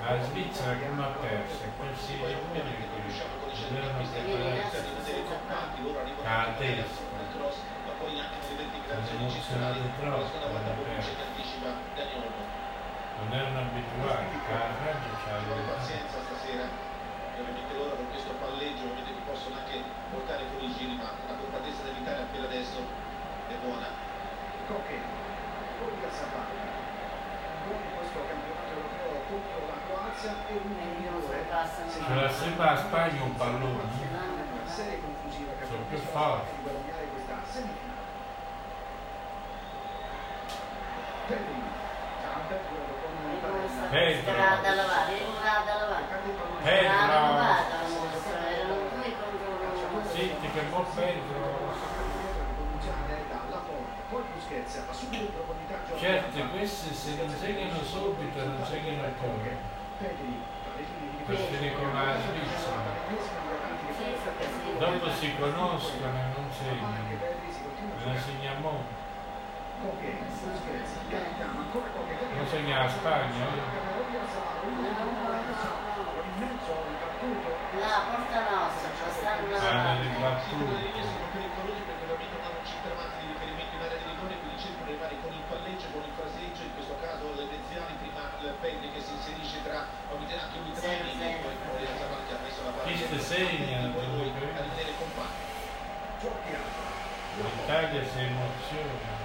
[0.00, 2.88] La Svizzera come ha perso, questi giocatori che
[3.80, 3.92] la
[8.18, 11.30] anche nelle sono integrazioni emozionati troppo, hanno Bonucci perso.
[13.20, 16.90] non erano abituati, Carraggio c'ha le pazienza stasera
[17.32, 21.82] ovviamente loro con questo palleggio ti possono anche portare fuori i giri ma la compattezza
[21.82, 22.78] dell'Italia per adesso
[23.50, 23.90] è buona
[24.70, 24.94] Cocche,
[25.82, 26.70] Olio a Zapalla.
[27.66, 32.30] Gol in questo campionato europeo contro la Croazia e un E io migliore.
[32.30, 33.82] sembra a Spagna un pallone.
[33.82, 38.00] Una serie conclusiva che ha Sono più permesso di guadagnare questa semifinale.
[41.26, 41.62] Pedri,
[42.22, 43.12] Zampe, quello con
[43.90, 44.30] Pedro.
[44.30, 44.36] Pedro.
[44.38, 44.86] Lavato la
[46.46, 47.81] mostra, erano due contro
[50.12, 51.72] Senti che mo Pedro,
[54.10, 56.48] Poi Busquets ha subito in profondità certo Alba.
[56.50, 60.40] questi se non segnano subito non segnano di
[61.24, 62.92] per finire con la Svizzera.
[63.08, 63.16] Sì,
[63.96, 64.78] sì.
[64.78, 68.84] Dopo si conoscono e non segnano, me la segniamo.
[71.56, 71.88] ancora.
[72.36, 73.80] Non segna la Spagna, eh?
[77.80, 78.88] La porta nostra,
[97.72, 99.20] L'Italia si emoziona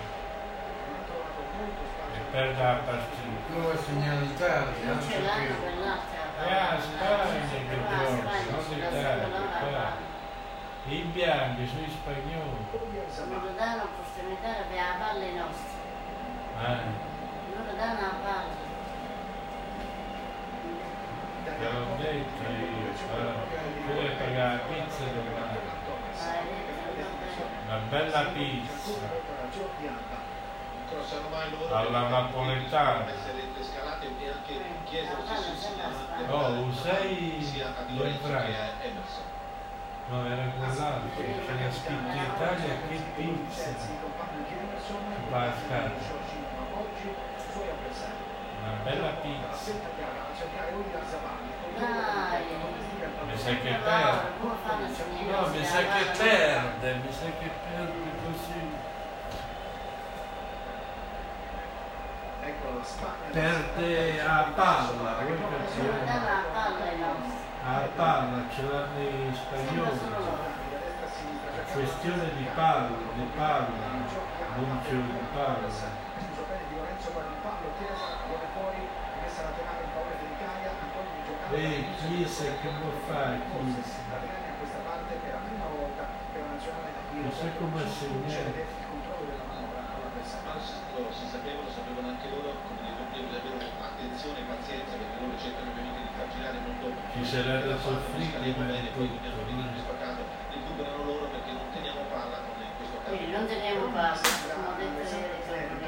[2.13, 3.27] e perde la partita.
[3.51, 10.06] Come ha segnato l'Italia, Non non ce l'hanno quell'altra la Spagna che gioca, non l'Italia.
[10.89, 12.65] I bianchi sono gli spagnoli.
[12.71, 15.75] Loro danno l'opportunità per la palla ai nostri.
[16.63, 16.79] Eh,
[17.53, 18.65] Loro danno la palla.
[21.43, 22.93] te l'ho detto io.
[22.93, 25.57] Tu devi pagare la pizza domani.
[27.65, 28.83] Una bella pizza.
[31.69, 33.05] Alla napoletana.
[36.27, 37.39] lo Oh, usai
[38.21, 39.36] Franco.
[40.09, 43.69] A No, era quell'altro, c'era scritto Italia che pizza.
[45.29, 45.91] Va a scala.
[48.61, 49.71] Una bella pizza.
[51.77, 52.45] Dai.
[53.25, 53.91] Mi sa che perde.
[53.91, 54.23] a?
[55.29, 58.75] No, mi sa che perde, mi sa che perde così.
[62.43, 62.81] Ecco.
[63.31, 66.05] Perde a palla, vuoi capire?
[66.05, 67.46] danno la palla ai nostri.
[67.67, 69.99] A palla ce l'hanno i spagnoli.
[70.07, 70.39] loro.
[71.73, 73.67] Questione di palla, di palla,
[74.55, 75.67] non c'è di palla.
[75.67, 76.27] Il
[77.43, 78.07] pallo, Chiesa.
[81.51, 81.85] E
[82.61, 83.99] che può fare Chiesa?
[84.11, 86.07] Laterale a questa parte per la prima volta
[101.71, 103.95] teniamo palla come in questo caso Quindi non teniamo palla,
[104.57, 105.81] come ho detto ieri, non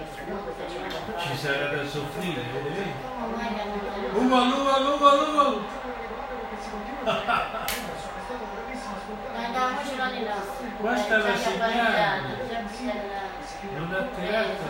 [0.58, 1.20] teniamo palla.
[1.20, 2.98] Ci sarà da soffrire, teniamo
[4.14, 5.78] Uva, uva, uva, uva!
[10.82, 10.96] Ma
[11.36, 11.60] segnando.
[11.60, 13.38] pareggiato, già bisogna-
[13.78, 14.64] Non ha tirato,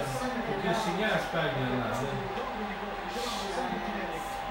[0.49, 2.38] perché segna la Spagna là.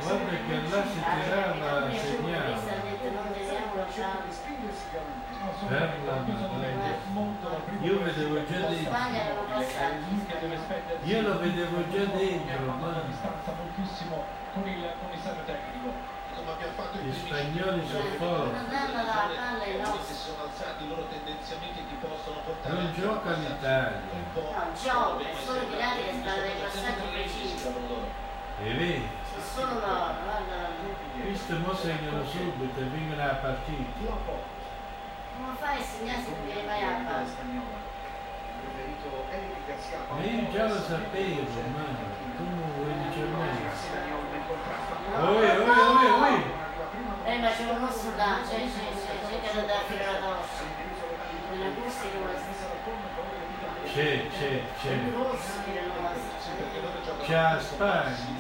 [0.09, 2.57] Guarda che là si tirava, segnava.
[7.83, 8.93] Io vedevo già dentro.
[11.03, 15.93] Io lo vedevo già dentro, ma distanza moltissimo con il commissario tecnico.
[16.37, 18.59] come abbiamo fatto gli spagnoli sono forti.
[20.07, 24.01] Se sono alzati loro tendenzialmente ti possono portare Non gioca l'Italia.
[24.33, 27.69] No, gioca, è solo tirare che sta dei passaggi precisi.
[28.61, 29.09] E vedi?
[29.59, 30.71] C'è solo loro, guarda.
[31.21, 34.07] Questo mo segnano subito e vincono la partita.
[34.07, 37.27] Come fai a segnare se non vieni mai a palla?
[40.15, 41.43] Ma io già lo sapevo,
[41.75, 41.83] ma
[42.37, 43.51] tu non vuoi dice a me.
[45.27, 46.39] Oi, oi, oi, oi!
[47.25, 50.19] Eh, ma c'è un rosso là, c'è, c'è, c'è, c'è che lo dà fino alla
[50.19, 50.63] tosse.
[51.51, 52.47] Nella corsa di questo.
[53.93, 54.93] C'è, c'è, c'è.
[54.93, 58.38] Il rosso che non va a C'è la Spagna.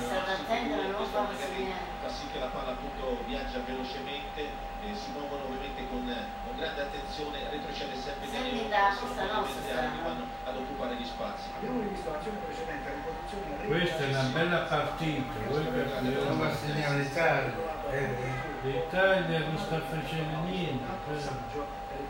[2.00, 4.40] Fa sì che la palla appunto viaggia velocemente
[4.80, 9.26] e si muovono ovviamente con, con grande attenzione, retrocede sempre Senti Daniel da Olmo, questa
[9.26, 11.44] sono nostra i mediani che vanno ad occupare gli spazi.
[11.56, 15.88] Abbiamo rivisto l'azione precedente, la riproduzione Questa è una bella partita, capire?
[16.24, 17.52] ha segnato l'Italia.
[17.90, 20.84] Eh, L'Italia non sta facendo niente.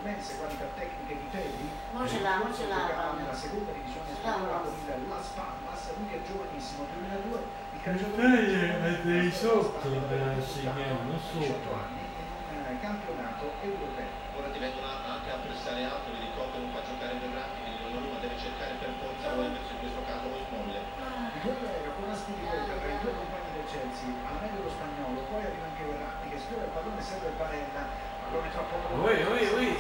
[0.09, 1.69] Immense qualità tecniche di Teddy.
[1.93, 3.13] Mo ce l'ha, mo ce l'ha la.
[3.29, 7.45] La seconda divisione spagnola con il Las Palmas, lui è giovanissimo, 2002,
[7.77, 11.77] il calciatore è dei sotto non 18 sopra.
[11.85, 14.27] anni in un eh, campionato europeo.
[14.39, 18.01] Ora ti vengono anche a pressare alto, vedi Coppe non fa giocare Berratti, quindi la
[18.01, 20.81] Roma deve cercare per forza o in questo caso o Immobile.
[20.89, 25.21] Il duello aereo con Aspilicueta tra i due compagni del Chelsea, al meglio lo spagnolo,
[25.29, 28.08] poi arriva anche Verratti che sfiora il pallone, serve Barella.
[28.31, 29.77] Ui, ui, ui.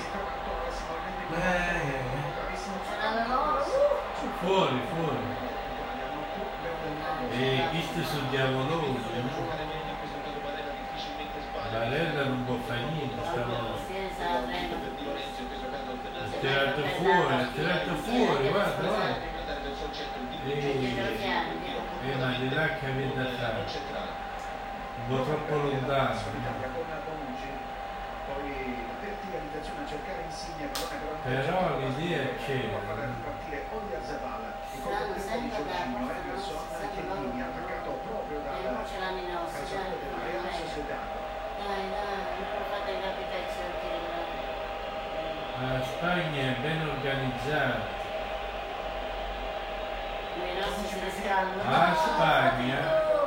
[1.35, 1.99] Eh!
[4.41, 5.19] Fuori, fuori.
[7.33, 9.03] E questi sono diavolosi.
[9.03, 9.79] Questo Barella.
[11.73, 13.81] Barella non può fare niente stavolta.
[13.87, 13.99] Eh.
[13.99, 14.25] Questo
[16.17, 19.37] Ha tirato fuori, ha tirato fuori, guarda, guarda.
[20.45, 20.99] Il centro, il
[22.01, 23.65] Eh, eh, ma di là che avete da fare?
[25.07, 27.18] Un po' troppo lontano.
[29.59, 32.79] Con a cercare Insigne, però l'idea c'era.
[32.87, 36.95] farà ripartire Olia Zabala, il Stanno contropiede di sempre da Giorgino, porta Emerson nostra, sempre
[36.95, 41.11] Chiellini, attaccato proprio E dal calciatore della Real Sociedad.
[41.59, 42.07] il.
[45.59, 47.97] La Spagna è ben organizzata.
[51.67, 52.79] La Spagna,
[53.11, 53.27] Oh,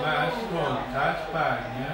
[0.00, 1.90] ma ascolta, la Spagna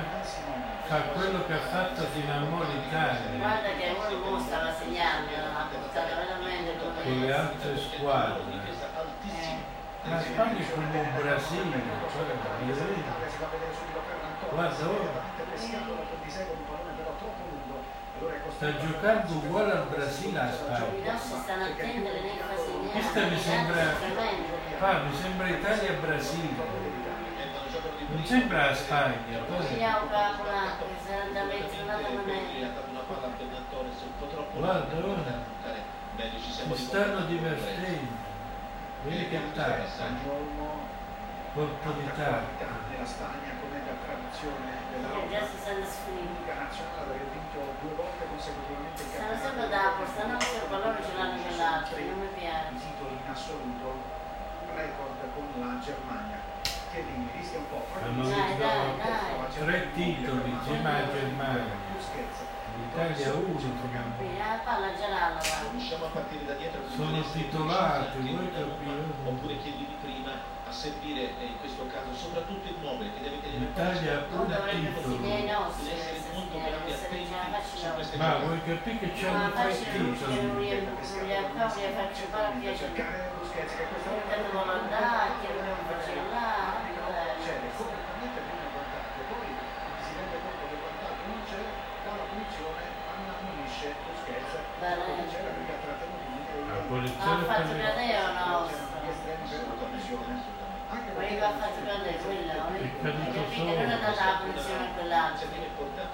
[0.89, 5.29] fa quello che ha fatto fino a mo' l'Italia Guarda che uno mo stava segnando,
[5.37, 7.27] ha buttato veramente con come...
[7.27, 8.43] le altre squadre.
[8.57, 9.77] Eh.
[10.09, 12.25] La Spagna è come un Brasile, cioè,
[14.51, 15.23] Guarda ora.
[15.37, 15.59] con è
[18.51, 20.87] sta a- giocando uguale al Brasile I Spagna.
[22.93, 23.85] Questa mi sembra,
[24.79, 26.98] fa, mi sembra Italia e Brasile.
[28.09, 30.01] Non sembra la Spagna, che non manella.
[34.57, 35.37] guarda ora,
[36.75, 38.27] si stanno divertendo.
[39.05, 39.85] Vedi che tacca,
[41.53, 42.67] colpo di tacca.
[42.89, 45.85] nella Spagna come da tradizione della Che stanno.
[46.17, 50.69] Liga nazionale aver vinto due volte consecutivamente il Stanno campionato sempre da porta nostra, il
[50.69, 52.73] pallone ce l'hanno quell'altro, non mi piace.
[52.81, 53.89] titoli in assoluto
[54.75, 56.48] record con la Germania
[56.93, 61.87] che rischia un po' Hanno vinto tre titoli insieme alla Germania.
[62.79, 64.17] L'Italia uno, secondo me.
[64.17, 65.71] Qui, la palla già l'hanno, va.
[65.71, 68.49] Riusciamo a partire da dietro Sono titolati, voi
[69.27, 70.31] oppure chiedimi prima
[70.69, 74.47] a servire eh, in questo caso soprattutto il mobile che deve tenere L'Italia ha Non
[74.47, 74.53] un
[74.95, 75.17] titolo.
[75.83, 77.35] deve essere molto attenti
[77.67, 80.37] su queste Ma vuoi capire che Ma c'hanno tre che non titoli?
[80.39, 80.55] non
[82.79, 86.47] cercare Busquets che questa Io volta tanto voglio andare, che dobbiamo facere là.
[87.43, 89.49] cede completamente prima il vantaggio poi
[90.05, 91.61] si rende conto che il vantaggio non c'è
[92.05, 92.83] dà la punizione
[93.25, 95.01] ammonisce Busquets Bene.
[95.17, 96.37] non c'era perché ha trattenuto in
[96.69, 97.18] La Ha punizione fatto per cadere o no?
[97.18, 97.45] c'erano gli estremi per la anche
[100.89, 103.55] Ma perché io l'ho fatto cadere quello, È hai caduto capito?
[103.55, 103.75] solo.
[103.75, 105.49] Non è data la punizione a quell'altro.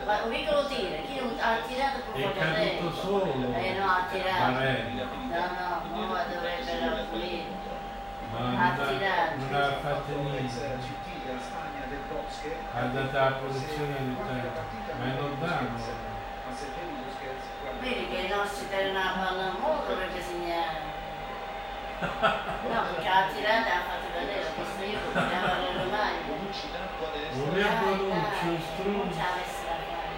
[0.04, 2.78] Ma un piccolo tiro, chi ha tirato È far cadere?
[2.78, 4.50] Eh no, ha tirato.
[5.30, 5.44] No,
[5.94, 7.44] no, ora dovrebbero pulire.
[8.34, 9.36] Ha ha, tirato.
[9.36, 10.78] non ha fatto niente.
[12.74, 14.52] Ha dato la posizione all'Italia.
[14.98, 15.04] Ma
[16.46, 16.66] ma se
[17.80, 20.23] vedi che i nostri una palla molto dovrebbe segnare.
[22.00, 24.06] No, perché ha tirato e ha fatto
[24.84, 24.98] io
[25.90, 26.14] mai.
[27.32, 29.14] Voleva Bonucci, un Non struzzo.
[29.14, 30.14] ci ha messo da fare.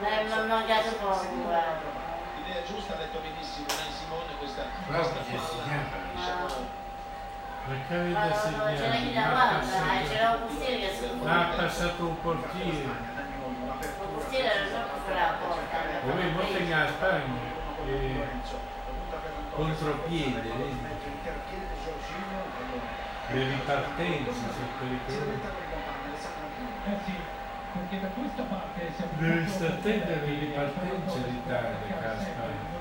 [0.00, 2.04] L'hai mangiato poco, guarda.
[2.36, 6.84] L'idea giusta ha detto benissimo Nai Simone questa, questa che si palla chiama.
[7.66, 9.34] Perché Ma avete non c'era chi segnato?
[9.34, 12.76] Ma ha guarda, c'era un portiere che si ma ha passato un portiere.
[12.76, 15.34] Il portiere era troppo fuori la
[16.06, 16.20] porta.
[16.20, 17.54] Poi mo segna la Spagna.
[17.86, 18.24] E
[19.50, 20.52] contropiede?
[23.28, 25.64] Le ripartenze sono pericolose.
[26.88, 27.34] Eh
[27.76, 31.76] perché da questa parte siamo Devi stare attento alle ripartenze d'Italia,
[32.18, 32.74] Spagna.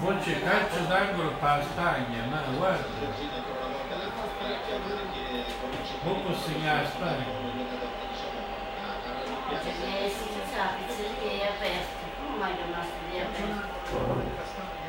[0.00, 4.24] Poi c'è calcio d'angolo per la Spagna, ma guarda, una volta la fa
[4.66, 7.24] chiamare che Bonucci mo può segnare la Spagna.
[7.24, 8.40] diciamo
[8.84, 12.04] a, a raddoppiare C'è le istituzioni, pizzerie aperte.
[12.18, 13.74] Come mai non nostri lì aperti?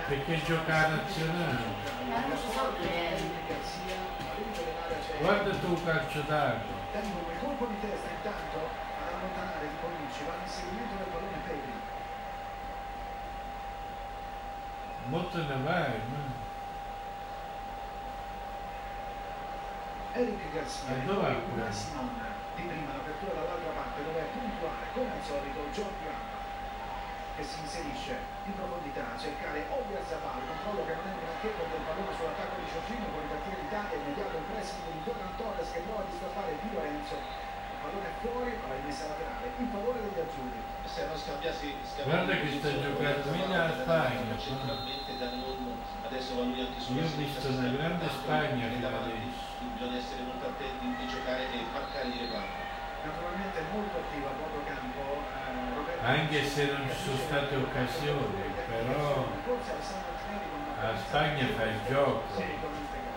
[0.08, 1.60] Perché gioca la nazionale.
[2.08, 3.46] Ma non ci sono due.
[5.20, 6.76] Guarda tu calcio d'angolo.
[6.92, 11.72] Tengono il colpo di testa intanto ad allontanare di Bonucci, va l'inseguimento del pallone Pedri.
[15.08, 16.46] Mo te ne vai, ma
[20.14, 21.72] Eric Garcia, poi quello?
[21.72, 22.10] Simon
[22.58, 22.92] di prima
[23.34, 26.36] dall'altra parte dove è puntuale come al solito Giorgio Alba
[27.36, 28.16] che si inserisce
[28.48, 32.56] in profondità a cercare Olia Zabal, controllo che non è granché con del pallone sull'attacco
[32.58, 36.56] di Giorgino con ripartire l'Italia, immediato il pressing di Ferran Torres che prova a disturbare
[36.64, 37.16] Di Lorenzo.
[37.20, 40.60] Il pallone è fuori ma la rimessa laterale in favore degli azzurri.
[40.88, 45.72] Se non scambiassi, scambiassi Guarda che sta giocando meglio la Spagna, centralmente da Olmo
[46.08, 49.12] adesso va lui anche sulla Io ho visto una grande Spagna davanti,
[49.76, 52.68] bisogna essere molto attenti di giocare e marcare i reparti
[53.08, 58.40] naturalmente molto attiva a proprio campo eh, Roberto Anche se non ci sono state occasioni,
[58.72, 59.60] però con
[60.80, 62.24] la Spagna fa il gioco.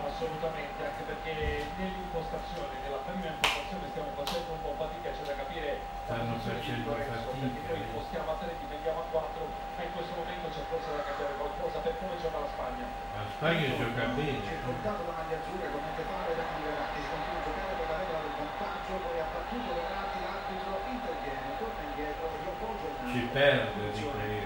[0.03, 5.79] Assolutamente, anche perché nell'impostazione, nella prima impostazione stiamo facendo un po' fatica, c'è da capire
[5.79, 7.87] la Stanno facendo Lorenzo, fatica, perché noi eh.
[7.87, 11.77] impostiamo a tre, difendiamo a quattro, ma in questo momento c'è forse da cambiare qualcosa
[11.79, 12.85] per come gioca la Spagna.
[12.91, 14.43] La Spagna gioca bene.
[14.43, 17.95] Circondato da maglia azzurra, commenta fare da di Verratti, si continua a giocare con la
[18.03, 20.30] regola del vantaggio, poi ha battuto torna indietro,
[23.11, 24.39] Ci perde di decisione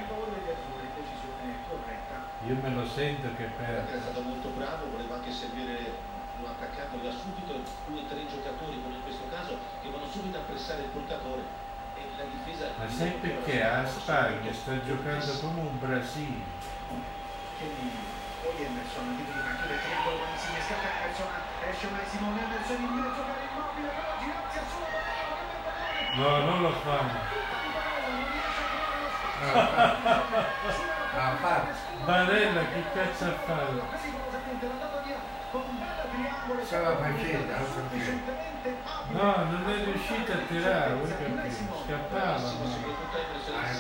[1.69, 2.17] corretta.
[2.47, 3.93] Io me lo sento che perde.
[3.93, 8.81] è stato molto bravo, voleva anche servire un attaccante da subito, due o tre giocatori
[8.81, 11.41] come in questo caso che vanno subito a pressare il portatore
[11.95, 16.43] e la difesa Ma sai perché a Spagna sta giocando come un Brasile?
[17.55, 21.29] Poi Emerson di prima, chiude triangolo con Insigne, scappa Emerson,
[21.69, 25.13] esce mai Simone, Emerson in mezzo per immobile, però è pallone,
[26.15, 26.97] No, non lo fa.
[26.99, 29.15] tutta di Barella, non riesce a trovare lo spazio.
[29.15, 29.24] Ah, fa.
[32.05, 33.83] Barella che cazzo ha fatto?
[36.63, 37.53] Stava facendo.
[39.11, 41.49] No, non è riuscito a tirare, vuoi capire?
[41.51, 42.37] Scappava.
[42.37, 43.03] ma-
[43.55, 43.71] Ah,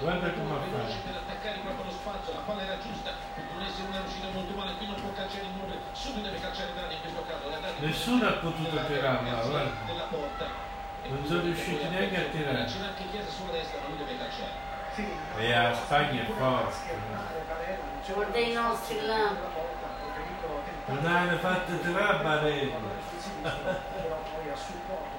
[0.00, 0.96] Guarda come ha fatto.
[1.04, 4.74] per attaccare proprio lo spazio, la palla era giusta, Udinese non è uscito molto male,
[4.76, 7.48] qui non può calciare in muove, subito deve calciare Draghi in questo caso.
[7.50, 9.70] la Draghi- Nessuno ha potuto tirarla, guarda.
[11.06, 12.66] Non sono riusciti a neanche a tirare.
[18.52, 19.16] Nostri spazio là.
[19.34, 21.76] della porta, ha preferito tentare- Non hanno fatto a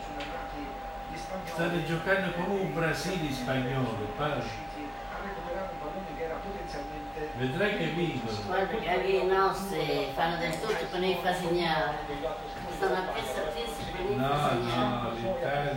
[0.05, 1.45] sono gli spagnoli.
[1.45, 3.97] State giocando come un Brasile spagnolo,
[6.35, 8.37] a potenzialmente Vedrai che vincono.
[8.45, 11.93] Guarda che anche i nostri fanno del tutto per non far segnare.
[12.75, 14.27] Stanno a piazza a piazza per non No,
[14.63, 15.73] no, l'Italia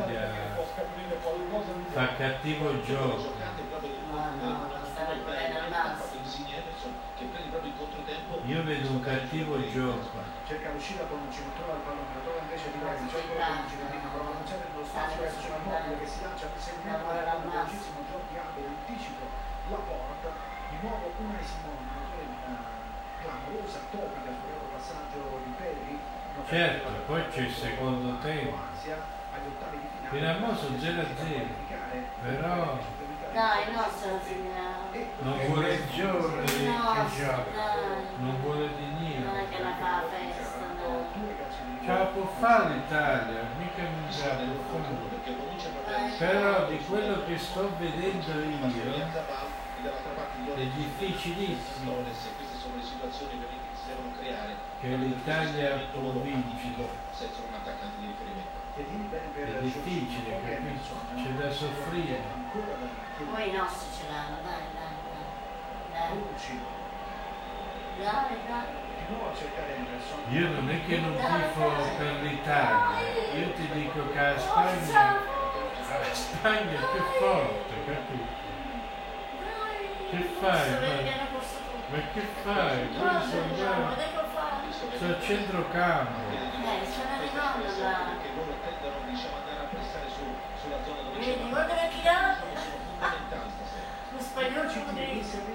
[1.93, 3.33] fa cattivo gioco.
[4.11, 6.21] No, no, lo stanno correndo al massimo.
[6.23, 8.41] Insigne Emerson che prende proprio il controtempo.
[8.59, 10.19] Io vedo un cattivo gioco.
[10.43, 13.87] cerca l'uscita Bonucci, non trova il pallone, lo trova invece di c'è quello Bonucci che
[13.87, 18.35] prima prova a lanciare nello spazio verso Immobile che si lancia seguito il velocissimo Giorgi
[18.35, 19.23] Abel, anticipo
[19.71, 20.29] la porta,
[20.75, 22.59] di nuovo una Simone, una
[23.23, 25.95] clamorosa topica sul loro passaggio di Perri.
[26.51, 28.59] Certo, poi c'è il secondo tempo.
[28.59, 28.99] Ansia
[29.39, 30.11] agli ottavi di finale.
[30.19, 31.47] Fino a mo' sono 0 a 0.
[32.27, 32.75] Però
[33.33, 34.89] Dai, nostri non segnano.
[35.21, 37.45] non vuole il giorno I che nostri, gioca.
[37.55, 38.03] dai.
[38.19, 39.49] Non vuole di Non è niente.
[39.57, 41.07] che la fa la festa, no.
[41.81, 43.83] Ce la può fare l'Italia, mica
[45.33, 48.33] Bonucci è proprio Però di quello che sto vedendo
[50.45, 55.79] io è difficilissimo Flores, queste sono le situazioni ovviamente che si devono creare che l'Italia
[55.93, 57.07] può vincere.
[58.79, 60.93] È difficile, capisci?
[61.17, 62.21] C'è da soffrire.
[63.29, 64.95] Poi i nostri ce l'hanno, dai, dai,
[65.91, 66.09] dai.
[67.99, 68.87] Dai, dai.
[70.31, 73.01] Io non è che non tifo per l'Italia,
[73.35, 75.23] io ti dico che la Spagna,
[75.89, 78.37] la Spagna è più forte, capito?
[80.11, 80.71] Che fai?
[80.71, 80.79] Ma,
[81.89, 82.89] ma che fai?
[82.91, 83.97] Quelli sono là,
[84.97, 86.21] sono a centrocampo.
[86.31, 88.28] Eh, stanno arrivando là.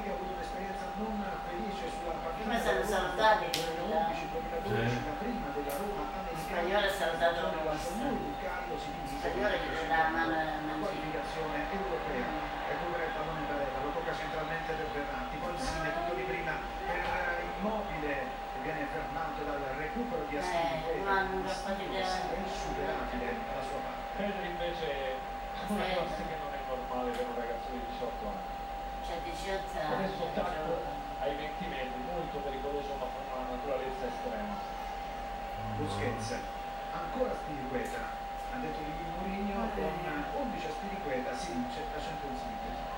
[0.10, 1.18] Ha avuto un'esperienza non
[1.50, 4.14] felice sulla partita Prima sono salutati quelli là.
[4.14, 6.42] 2011-2012, la prima della Roma americana.
[6.46, 7.38] Spagnolo è salutato
[8.78, 9.18] si divise.
[9.18, 12.30] Spagnolo gli dà la mano a La qualificazione europea.
[12.70, 16.54] Recupera il pallone Barella, lo tocca centralmente per Bernatti, poi Insigne, tutto di prima
[16.86, 18.14] per eh, Immobile
[18.54, 21.02] che viene fermato dal recupero di Astini.
[21.98, 22.30] Eh.
[22.30, 24.02] È insuperabile dalla sua parte.
[24.22, 25.23] Pedro invece è
[25.70, 28.52] una cosa che non è normale per un ragazzo di 18 anni.
[29.06, 29.94] C'è 18 anni.
[29.94, 34.56] Adesso tacco ai 20 metri, molto pericoloso ma con una naturalezza estrema.
[35.78, 36.36] Busquets,
[36.92, 38.04] ancora Spiriqueta,
[38.52, 42.92] ha detto di Mourinho con 11 a Spiriqueta, si vince la Champions League.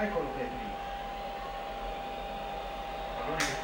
[0.00, 0.68] Eccolo Pedri.
[3.18, 3.56] Pallone che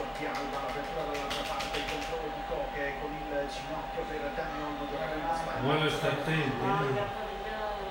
[0.00, 4.88] Giorgi Alba, l'apertura dall'altra parte, il controllo di Coche con il ginocchio per Dani Olmo,
[4.88, 5.60] giocare in Spagna.
[5.60, 6.64] Vuole stare attento.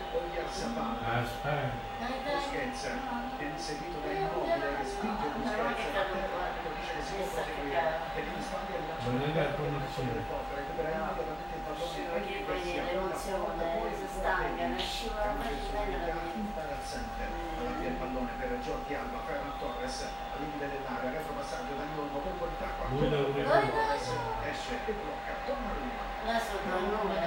[0.10, 0.98] Oyarzabal.
[1.06, 1.70] Ah, Spagna.
[2.00, 2.82] Busquets
[3.38, 7.78] viene seguito da Immobile che spinge Busquets a terra e dice che si può proseguire
[7.78, 12.74] e in Spagna il lancio è del Coppe, recupera immediatamente il pallone perché poi si
[12.74, 13.54] apre la l'emozione,
[13.94, 14.82] si proprio bene
[15.14, 17.28] la solidarietà center
[17.60, 22.20] alla via il pallone per Jordi Alba Ferran Torres al limite dell'area retropassaggio da Olmo
[22.20, 22.88] colpo di tacco
[24.48, 27.18] esce e blocca Donnarumma con con.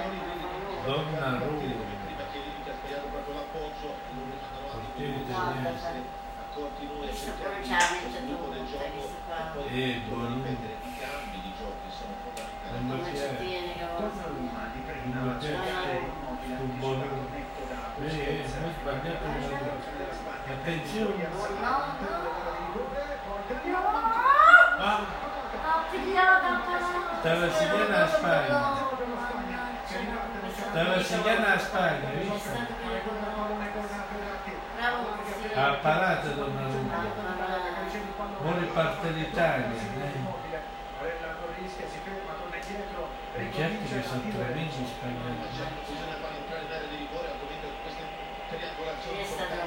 [0.85, 1.91] Donnarumma.
[2.03, 5.61] Prima che Livica ha sbagliato proprio l'appoggio, lo rimandano avanti italiano.
[5.63, 7.55] possono essere a cercare
[7.93, 9.01] mente sviluppo del gioco
[9.69, 12.85] e poi Eh, ripetere i cambi di gioco che sono fondamentali.
[13.97, 15.45] Roma di prima, la c'è.
[15.47, 16.69] cercata immobile, Sul
[18.09, 20.41] sbagliato Spagna.
[20.49, 21.27] Attenzione.
[24.77, 24.99] Ah,
[25.63, 28.91] Ha pigliato a Spagna.
[30.71, 32.49] Stava segnando la Spagna, visto?
[35.55, 36.97] Ha parato Donnarumma.
[38.43, 39.67] Ora riparte l'Italia.
[39.67, 40.31] eh.
[43.53, 45.35] Certo che sono tremendi spagnoli.
[45.49, 48.03] Bisogna far entrare in area di rigore, ovviamente queste
[48.49, 48.92] triangolazioni È stato frontali, lavoro magari, eh, prima era è
[49.27, 49.65] stato da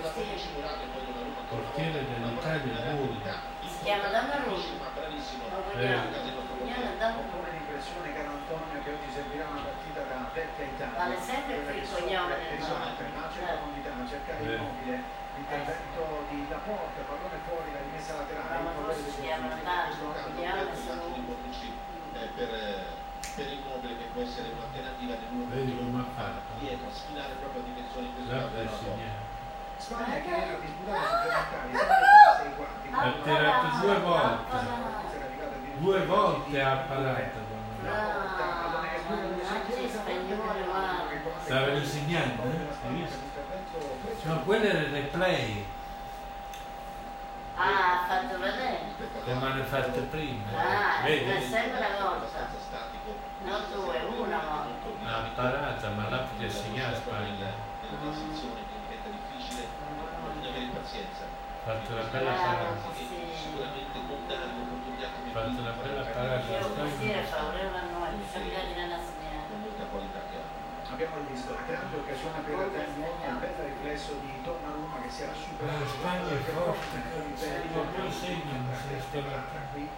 [0.00, 0.16] così.
[0.16, 3.20] poco Cimurati e poi Donnarumma con Portiere una dell'Italia buono.
[3.60, 4.08] Si chiama
[4.96, 7.28] bravissimo Lo Donnarumma.
[7.28, 10.96] come l'impressione, caro Antonio, che oggi servirà una partita da vecchia Italia.
[10.96, 13.48] Vale sempre più il cognome del esatto, nasce Eh.
[13.52, 14.54] profondità, cercare Eh.
[14.56, 14.96] immobile,
[15.36, 16.00] l'intervento
[16.32, 19.46] di Laporte, pallone fuori, la rimessa laterale, Ma il corriere si chiama
[20.32, 21.68] vogliamo campo solo di Bonucci
[22.16, 22.50] eh, per,
[23.40, 25.14] eh, per immobile che può essere un'alternativa
[25.80, 26.48] come ha fatto?
[26.60, 28.76] dietro a sfidare proprio a dimensioni porta.
[28.76, 29.28] segnale.
[29.80, 30.12] Spagna
[32.36, 32.88] sei quarti.
[32.92, 34.56] Ha Ha tirato due volte.
[35.78, 37.48] Due volte ha parato.
[41.44, 42.90] Stava eh?
[42.90, 43.18] Visto?
[44.28, 45.64] No, quello era il replay,
[47.56, 48.80] Ah, ha fatto vedere.
[49.34, 50.44] mi hanno fatto prima.
[50.54, 51.30] Ah, Vedi?
[51.30, 52.48] è sempre una volta.
[53.42, 55.16] Non due, una volta.
[55.16, 57.48] Ha parata, ma potuto segnare Spagna.
[57.80, 62.92] nella transizione che diventa difficile bisogna avere pazienza Ha fatto una bella parata.
[62.94, 67.40] sicuramente non dare l'opportunità come Ha fatto una bella parata Io a un mestiere Spagna.
[67.40, 69.44] favorevole a noi, siamo arrivati nella segnale.
[69.48, 70.58] con molta qualità che ha
[70.90, 75.32] Abbiamo visto la grande occasione per il il bel riflesso di Donnarumma che si era
[75.32, 75.78] superato.
[75.80, 76.96] La Spagna è forte,
[77.72, 79.20] ma poi segnano, se sta
[79.72, 79.88] qui.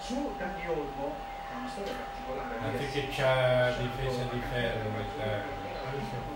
[0.00, 1.31] Su Dani Olmo, è
[1.62, 2.58] una storia particolare.
[2.58, 4.90] Anche che c'ha difesa di ferro.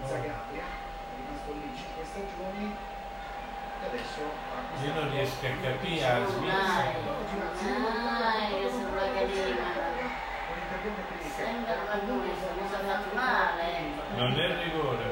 [0.07, 4.21] Zagabria, è rimasto lì 5 stagioni e adesso
[4.85, 6.95] Io non riesco a capire a Dai, Svizzera.
[8.23, 8.69] dai, che
[9.35, 9.75] sembra.
[11.37, 12.15] Sembra fatto
[13.15, 13.69] male.
[14.17, 15.05] Non è rigore.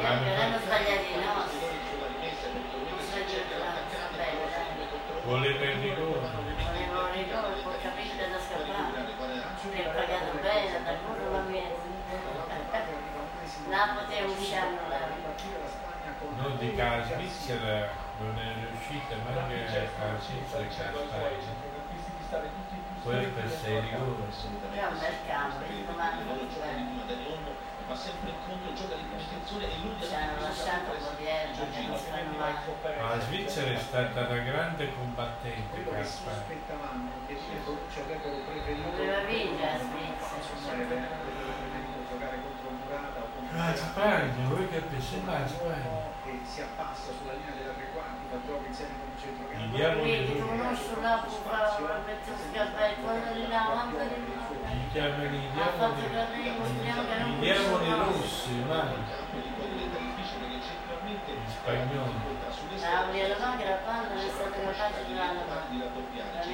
[0.00, 1.68] Perché l'hanno sbagliati i nostri.
[1.90, 3.54] sulla rimessa perché Non ovviamente si se è Certo.
[3.56, 4.68] giocato, bello, dai.
[5.24, 6.20] Voleva il rigore.
[6.20, 9.00] Volevo un rigore, può capire da scappare.
[9.70, 11.68] Mi ha pagato bene, da pure la mia.
[13.70, 14.78] Napoli è usciamo.
[16.36, 21.68] Non dica la Svizzera non è riuscita neanche a Svizzera che a Spagna.
[23.02, 24.24] Poi per sei rigori.
[24.74, 26.68] È un bel campo, il comando di quello.
[27.06, 27.20] di
[27.90, 31.26] va sempre incontro gioca di posizione e lui Ci hanno lasciato di
[32.38, 32.54] mai.
[32.98, 38.90] Ma la Svizzera è stata una grande combattente quello che sospettavamo che e avrebbero preferito
[38.90, 40.38] Doveva vincere la Svizzera.
[40.62, 46.08] sarebbe avrebbero preferito giocare contro Murata o contro La Spagna, voi che pensate la Spagna?
[46.24, 49.76] che si appassa sulla linea della tre quarti fa gioco insieme con il centrocampo Gli
[49.76, 52.96] diamo Vedi, le tu conosci là, può fare per scappare,
[53.36, 54.16] di là, manca di.
[54.16, 55.44] Gli diamo gli
[57.20, 58.04] non gli diamo i funziona.
[58.04, 58.96] rossi, vai.
[61.04, 62.16] perché Gli spagnoli.
[62.80, 66.44] Napoli alla che la palla non è stata capace di darla di raddoppiare La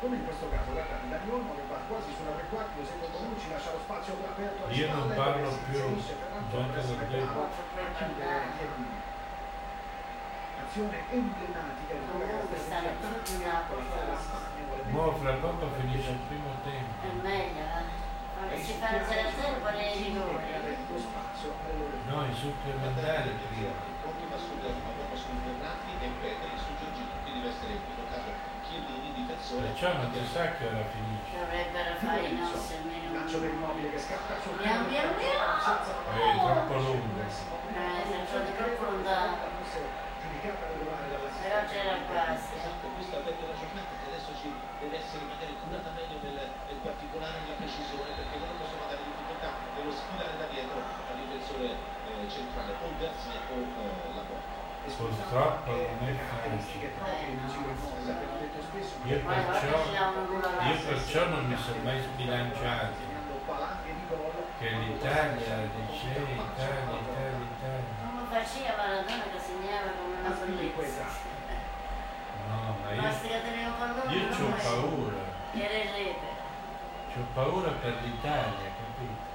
[0.00, 3.70] come in questo caso guardate che va quasi sulla tre quarti lo segue Bonucci lascia
[3.72, 5.80] lo spazio aperto alle Io non parlo più,
[7.84, 9.02] a chiudere Chiellini.
[10.64, 12.04] azione emblematica di
[13.24, 17.22] che in Mo fra poco finisce il primo È tempo.
[17.22, 18.02] meglio, eh.
[18.60, 20.44] Si fa il 0-0 poi nei rigori.
[20.88, 23.72] lo spazio alle loro No, i supplementari prima.
[24.02, 27.80] Conti va sul ma poco su Bernati e Petri su Giorgino quindi deve essere in
[27.84, 28.30] questo caso
[28.68, 29.72] Chiellini difensore
[30.58, 31.13] che ora finisce.
[31.44, 32.80] Dovrebbero fare i nostri
[33.12, 33.68] lancio per almeno.
[33.68, 37.20] immobile che scatta sul Piano piano È troppo lungo.
[37.20, 39.44] Eh, se sono troppo lontano.
[40.24, 42.48] giudicata regolare dalla Però c'era quasi.
[42.48, 44.48] Esatto, questo ha detto la giornata che adesso ci
[44.80, 49.48] deve essere magari curata meglio nel, nel particolare nella precisione perché loro possono dare difficoltà
[49.76, 54.64] nello sfilare da dietro al difensore eh, centrale o Garzia o eh, la porta.
[54.84, 56.92] Purtroppo non è caratteristiche
[58.74, 63.12] Io perciò, io perciò non mi sono mai sbilanciato.
[64.58, 67.92] Che l'Italia dice Italia, Italia, Italia.
[68.02, 71.06] Come faceva Maradona che segnava come una bellezza.
[72.48, 73.02] No, ma io,
[74.10, 75.16] io non ho paura.
[75.52, 76.14] Era il.
[77.16, 79.33] Ho paura per l'Italia, capito?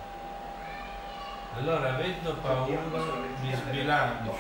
[1.56, 2.82] Allora avendo paura
[3.42, 4.36] mi sbilancio.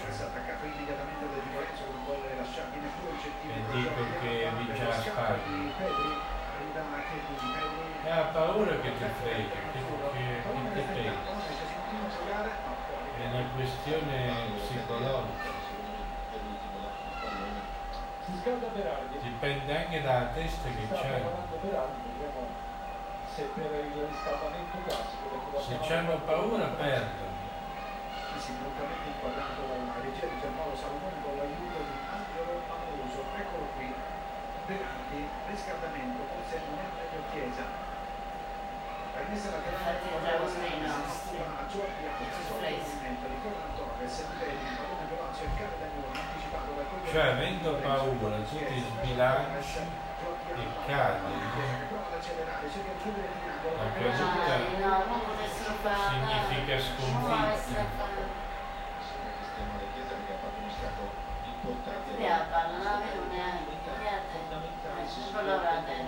[3.42, 4.66] E dico che anche
[5.44, 6.12] qui Pedri
[8.04, 11.12] E ha paura che ti frega, che, che, che ti pega.
[11.40, 14.18] se si continua a giocare no, poi È una questione
[14.56, 15.50] psicologica,
[19.22, 21.10] dipende anche dalla testa che Sta c'hai.
[21.10, 22.48] preparando Berardi, vediamo
[23.40, 25.32] se per il riscaldamento classico.
[25.32, 27.28] la Se chiamata- c'hanno paura perdono.
[28.40, 33.88] si prontamente inquadrato dalla regia di Giampaolo Salomone con l'aiuto di Angelo Amoruso eccolo qui
[34.68, 35.20] Berardi
[35.52, 41.36] riscaldamento forse non è meglio Chiesa la rimessa Infatti già uno dei nostri.
[41.40, 45.88] a Giorgi a questo movimento di Ferran Torres Belli il pallone però a cercare da
[45.96, 51.34] Nuovo anticipato da Cioè avendo paura tu ti sbilanci e cadi.
[53.00, 56.20] La però caduta no, non potessero fare.
[56.20, 57.54] significa sconfitta.
[57.56, 58.24] essere a fare.
[59.40, 61.04] Cristiano De Chiesa perché ha fatto uno scatto
[61.48, 63.72] importante Qui a palla, non la vedo neanche.
[65.32, 66.04] Non la eh,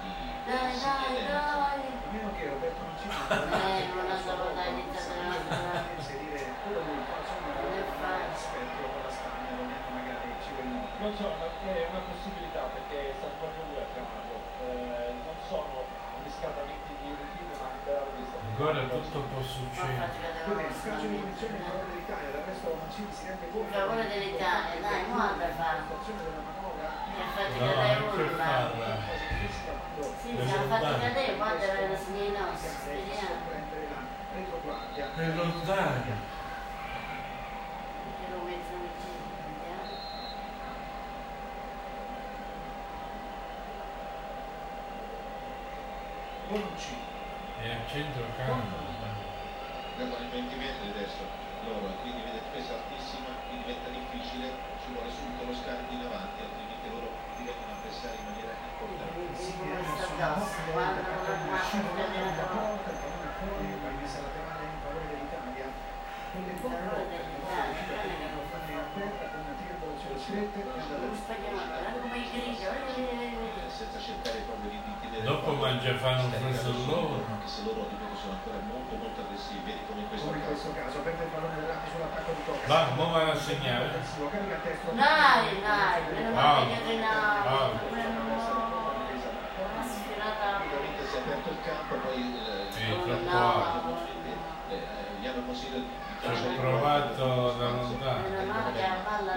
[0.00, 0.12] di
[0.44, 1.80] Dai, dai, dai.
[1.80, 7.56] a meno che Roberto Mancini Eh, non andavo da iniziare a inserire quello fa insomma
[7.56, 8.28] Non è facile.
[8.34, 9.50] rispetto con la Spagna
[9.94, 12.60] magari ci vogliono Non so, ma è una possibilità
[13.40, 14.36] Giorgio lui ha chiamato.
[14.60, 15.80] Eh, non sono
[16.22, 20.08] riscaldamenti di routine, ma Berardi sta Ancora tutto può Ma succedere.
[20.44, 21.64] quindi una il calcio di in cosa.
[21.64, 25.68] favore dell'Italia del resto Mancini si rende conto In favore dell'Italia, dai, guarda fa.
[25.80, 28.12] situazione della manovra Mi ha fatto cadere non
[29.16, 33.40] difficile quando Sì, ci hanno fatto cadere, guarda la segni si nostri, vediamo.
[33.48, 34.00] prendere la
[34.36, 36.28] retroguardia È lontano.
[38.20, 39.88] Che lo mettono vicino, vediamo.
[46.50, 46.98] Bonucci
[47.62, 48.74] È a centrocampo.
[49.94, 51.22] devono i 20 metri adesso
[51.62, 54.50] loro quindi vede difesa altissima quindi diventa difficile
[54.82, 57.06] ci vuole subito lo scarico in avanti altrimenti loro
[57.38, 61.94] ti vengono a pressare in maniera importante Come sta addosso, quando non ha fatto
[62.34, 62.90] la porta.
[62.98, 63.30] con una
[69.54, 70.74] tiro sulle strette e Lo
[73.80, 77.24] senza cercare proprio di, di tenere Dopo il mangia fanno un loro.
[77.24, 80.44] anche se loro ripeto sono ancora molto molto aggressivi vedi come in questo come in
[80.44, 83.88] caso questo caso perde il pallone Verratti sull'attacco di Coca Va, mo vanno a segnare.
[84.92, 87.70] Dai, dai, meno male che Ah.
[89.70, 90.46] una sfilata.
[90.60, 92.20] praticamente si è aperto il campo poi
[93.28, 93.96] alto.
[94.68, 94.76] eh,
[95.20, 95.88] gli hanno consigliato di
[96.20, 97.24] Ci ho lasciare il provato
[97.56, 98.28] da lontano.
[98.28, 99.36] Meno male che la palla è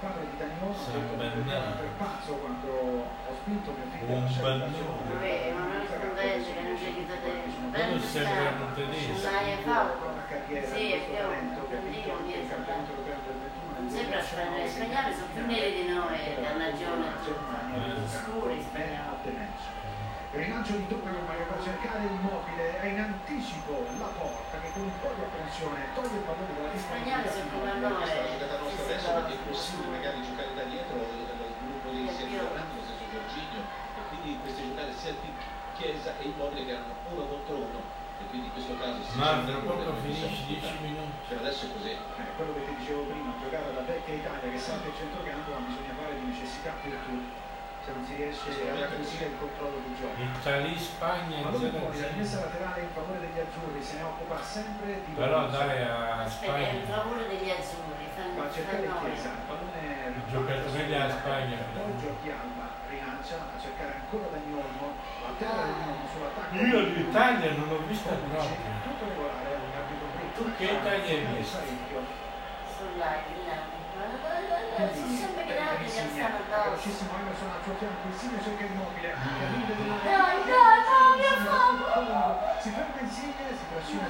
[0.00, 1.82] padre di Danilo San Bernardo.
[1.82, 4.70] per pazzo quando ho spinto mio figlio Un calcione.
[5.10, 7.58] Vabbè, ma non rispondete che non c'è chi tedesco.
[7.70, 9.20] Quello sembrano tedeschi.
[9.20, 9.92] Dai, Paolo.
[10.12, 15.30] Una carriera Sì, è più, vinto Dio del 21 Non sembra spagnolo, gli spagnoli sono
[15.34, 17.06] più neri di noi, dannagione
[18.06, 19.76] scuri spagnoli.
[20.30, 24.60] Il rilancio di Donnarumma che va a cercare il mobile è in anticipo la porta
[24.60, 26.68] che con un po' di apprensione toglie il pallone dalla
[28.67, 32.00] Gli la adesso perché è possibile si magari giocare da dietro il il gruppo di
[32.08, 32.38] È Sergio.
[32.48, 35.30] Fernando, lo stesso Giorginio e quindi queste giocate sia di
[35.76, 37.80] Chiesa e Immobile che erano uno contro uno
[38.18, 39.62] e quindi in questo caso si Ma vedere
[40.02, 40.80] finisce questa 10 possibilità.
[40.82, 41.12] minuti.
[41.28, 44.58] per adesso è così Eh, quello che ti dicevo prima, giocare alla vecchia Italia che
[44.58, 47.14] salta il centrocampo ma bisogna fare di necessità virtù
[47.86, 50.18] se non si riesce ad acquisire il controllo del gioco.
[50.20, 52.12] Italia-Spagna Pallone fuori, la 0-0.
[52.12, 56.56] rimessa laterale in favore degli azzurri, se ne occupa sempre di Però dai a Aspetta,
[56.56, 56.96] è il Spagna.
[57.00, 61.56] favore degli azzurri, fanno Va a cercare fanno Chiesa, pallone I giocatori della Spagna.
[61.70, 64.86] Poi Giorgi Alba rilancia a cercare ancora Dani Olmo,
[65.22, 66.58] a terra Dani Olmo sull'attacco.
[66.58, 68.58] Io l'Italia non l'ho vista Tutto proprio.
[69.06, 70.42] regolare, un brutto.
[70.42, 71.58] Tu che Italia hai visto?
[72.74, 73.36] Sulla.
[74.78, 76.70] Sono sempre grandi che stanno addosso.
[76.70, 79.10] Velocissimo Emerson al suo fianco, Insigne cerca il mobile.
[79.18, 82.62] Dai, dai, dai, mio favore.
[82.62, 84.06] Si ferma Insigne, si trascina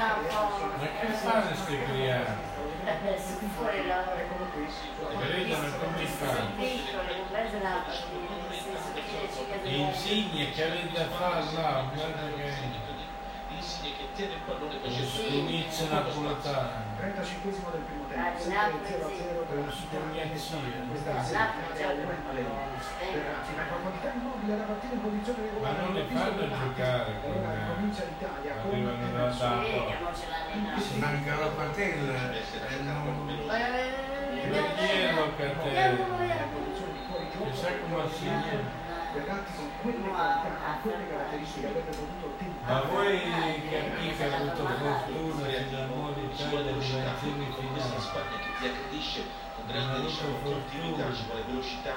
[0.00, 2.48] Ma che fanno questi criati?
[2.86, 4.00] Eh, sono fuori là.
[4.16, 4.64] Eccolo qui.
[4.64, 6.50] Vedono come Sono fanno.
[6.56, 8.48] piccoli, non vedo la partita.
[8.50, 12.88] Si sono chiede Insigne che avete da fare là, guarda che
[13.50, 16.88] Insigne che tiene il pallone poi c'è inizia Napoletano.
[16.96, 19.16] 35 del primo tempo, di sempre Napoli, 0 sì.
[19.20, 20.58] 0 per la Con Spugnanzia.
[20.88, 22.44] Questa è Napoli già la Wembley.
[23.10, 25.76] Verratti, ma in profondità immobile la partita in posizione regolare.
[25.76, 27.10] Ma non Improvviso fanno giocare
[27.90, 33.26] E Allora come Vedi che non ce Si manca la patella e non...
[33.26, 33.40] Di
[37.08, 38.78] fuori Chissà come si chiama.
[39.12, 42.72] Berratti con quelle qualità, con quelle caratteristiche avrebbe potuto tentare.
[42.72, 43.18] Ma voi
[43.68, 47.98] che ha avuto fortuna fino a modo Italia di questa semifinale.
[47.98, 49.22] Spagna che ti aggredisce
[49.56, 51.16] con Non grande avuto diciamo, continuità, fortuna.
[51.16, 51.94] ci vuole velocità,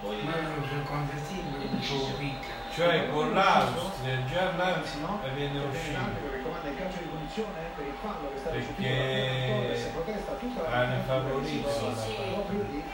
[0.00, 2.65] poi Ma non sono contestino, un po' picca.
[2.76, 5.98] Cioè con l'Austria, già l'Austria viene Uscito.
[6.28, 9.48] che comanda il calcio di punizione per il fallo che sta Perché subito da Ferran
[9.48, 12.12] Torres, protesta tutta la hanno favorito Sì, la sì.
[12.34, 12.84] proprio lì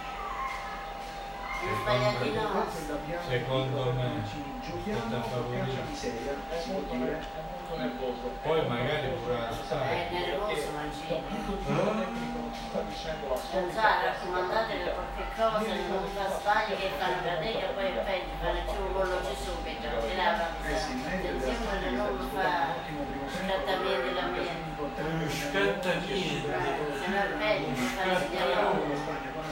[1.59, 2.65] Più sbagliati no.
[3.29, 4.23] Secondo me,
[4.63, 5.83] giochiamo stata con favorita.
[5.91, 7.51] calcio
[7.97, 11.23] può dire Poi magari pure la È nervoso Mancini.
[12.69, 17.85] sta dicendo la Gonzalo, raccomandatevi qualche cosa, non fa sbagli che fanno cadere che poi
[17.85, 18.33] è peggio,
[18.81, 22.73] un gol c'è subito, ce l'ha Eh sì, meglio della attenzione che non fa un
[22.77, 24.53] ottimo primo tempo, scattamenti la una mia.
[24.53, 26.49] Non per scatta niente.
[27.01, 29.45] Se no è peggio, Non che fa la con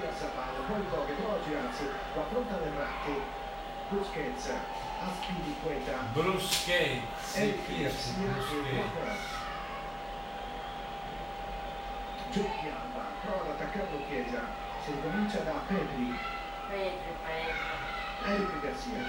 [0.00, 1.84] a Zapalo, poi Toghe, prova a girarsi,
[2.14, 3.14] lo affronta Verratti,
[3.88, 4.52] Busquets,
[7.32, 8.76] Eric chi è questo Garcia e?
[8.76, 9.16] Corcoran.
[12.30, 14.42] Giochi Alba, prova ad attaccarlo Chiesa,
[14.84, 16.18] si ricomincia da Pedri,
[16.68, 17.78] Petri, Petri.
[18.22, 19.00] Eric Garcia,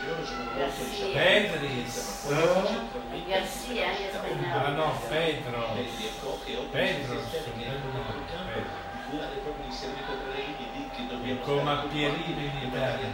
[0.56, 1.06] Garcia.
[1.12, 2.26] Pedris.
[3.12, 4.76] E Garcia, anche Ah spagnolo.
[4.76, 5.60] no, Pedro.
[5.76, 6.40] Pedro,
[6.72, 7.20] Pedro,
[9.12, 13.08] figura del proprio inserimento tra le linee lì che dobbiamo Come a Pierini in Italia.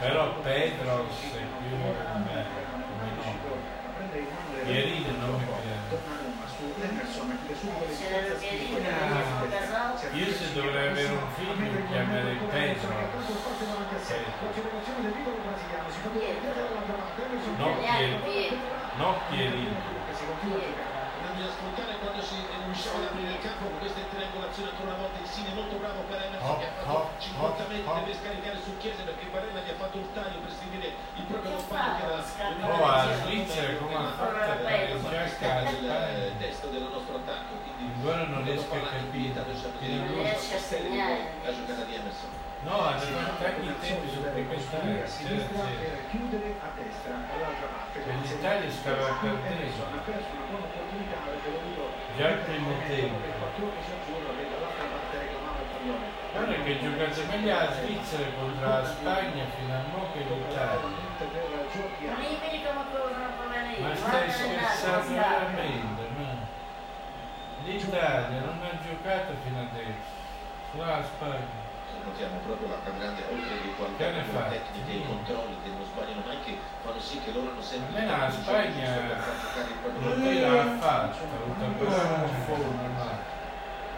[0.00, 2.46] Però Pedro è più come
[3.16, 3.32] no.
[4.64, 6.04] Pierini non mi piace.
[10.12, 12.88] Io se dovrei avere un figlio mi chiamerei Pedro.
[17.58, 18.58] No, Italiano, Pier- Pietro.
[18.96, 19.76] no Pierini.
[21.44, 25.18] Bisogna ascoltare quando si riusciva ad aprire il campo con questa triangolazione ancora una volta.
[25.20, 28.70] Insigne molto bravo per Emerson che ha fatto Hop, hop, 50 metri deve scaricare su
[28.80, 32.22] Chiesa perché Barella gli ha fatto un taglio per seguire il proprio compagno che era
[33.20, 34.40] Svizzera come ha fatto
[35.04, 39.32] già a il testo del nostro attacco quindi Ancora non riesco a capire.
[39.36, 40.24] Non
[40.64, 41.28] segnare.
[41.44, 42.30] la giocata di Emerson.
[42.64, 45.02] No, hanno fatto anche i tempi supplementari.
[45.02, 48.00] a sinistra per chiudere a destra dall'altra parte.
[48.00, 49.84] E l'Italia stava perdendo.
[49.84, 50.66] Ha perso una buona
[52.16, 53.18] Già il primo tempo.
[53.18, 54.32] 14 azzurro
[56.64, 60.80] che giocate meglio la Svizzera contro la Spagna fino a mo' che l'Italia.
[63.78, 66.28] Ma stai scherzando veramente, ma
[67.64, 70.12] l'Italia non ha giocato fino adesso,
[70.72, 71.63] solo la Spagna.
[72.04, 74.44] Notiamo proprio la grande oltre che qualità Che ne della fa?
[74.52, 76.52] tecnica e i controlli che non sbagliano mai che
[76.84, 81.64] fanno sì che loro hanno sempre Almeno la Spagna non non l'ha fatta, ha avuto
[81.64, 83.32] ancora un fondo, ma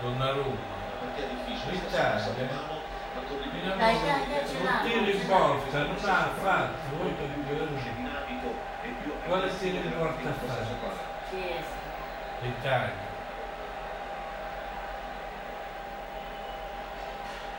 [0.00, 0.74] Donnarumma.
[1.00, 2.34] partita difficile L'Italia.
[4.84, 6.96] tiro in porta, non l'ha fatto,
[7.96, 10.54] dinamico e più Quale tiro in porta fa?
[10.64, 11.04] squadra.
[11.30, 11.74] Chiesa.
[12.42, 13.05] l'Italia.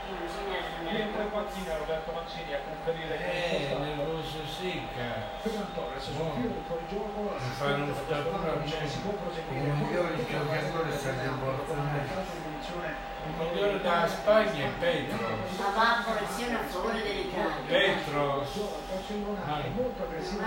[0.07, 5.35] Rientra in panchina Roberto Mancini a conferire Eh, nervoso secca.
[5.43, 8.87] Ferran Torres sul tiro del fuorigioco la statura a me.
[8.87, 10.95] si può proseguire Un migliore giocatore di
[12.41, 12.95] punizione
[13.27, 15.27] Il migliore della Spagna è Petro.
[15.57, 17.67] Ma va a punizione a favore dell'Italia.
[17.67, 20.41] Petro, è molto aggressivo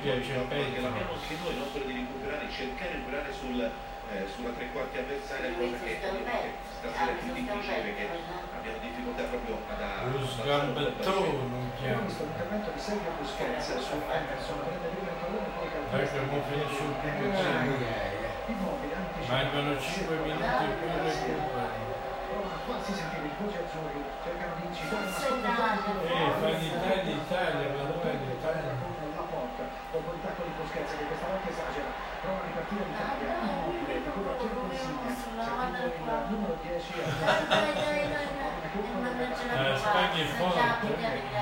[0.00, 0.40] che ce tutte le l'ha?
[0.40, 0.82] palle in posizione a me mi piace perché Petro.
[0.88, 1.64] l'abbiamo anche noi no?
[1.70, 7.10] quello di recuperare cercare di recuperare sul, eh, sulla tre quarti avversaria cosa che stasera
[7.10, 8.56] è Ah, più difficile perché esatto.
[8.56, 9.80] abbiamo difficoltà proprio ad
[10.16, 15.48] Lo sgambettone non Abbiamo visto l'intervento di Sergio Busquets su Emerson prende prima il pallone
[15.56, 18.78] poi Dai che mo finisce il primo
[19.30, 21.78] Mancano 5 minuti e più recupero.
[22.26, 25.06] provano a farsi sentire i voci azzurri cercano di incitare.
[25.06, 28.74] Eh, fanno Italia, Italia, ma dov'è l'Italia?
[29.90, 31.90] La porta dopo il tacco di Busquets che questa volta esagera
[32.22, 37.74] prova a ripartire l'Italia immobile di cui cerca Insigne seguendo il numero 10 Dai, dai,
[37.74, 38.58] dai, dai, dai.
[39.50, 40.86] La Spagna è forte,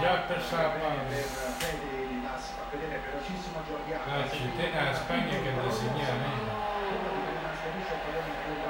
[0.00, 1.02] già ha perso la per palla.
[1.08, 4.24] Fede di Las fa vedere velocissimo Alba Ah,
[4.84, 6.56] la Spagna che da segnare.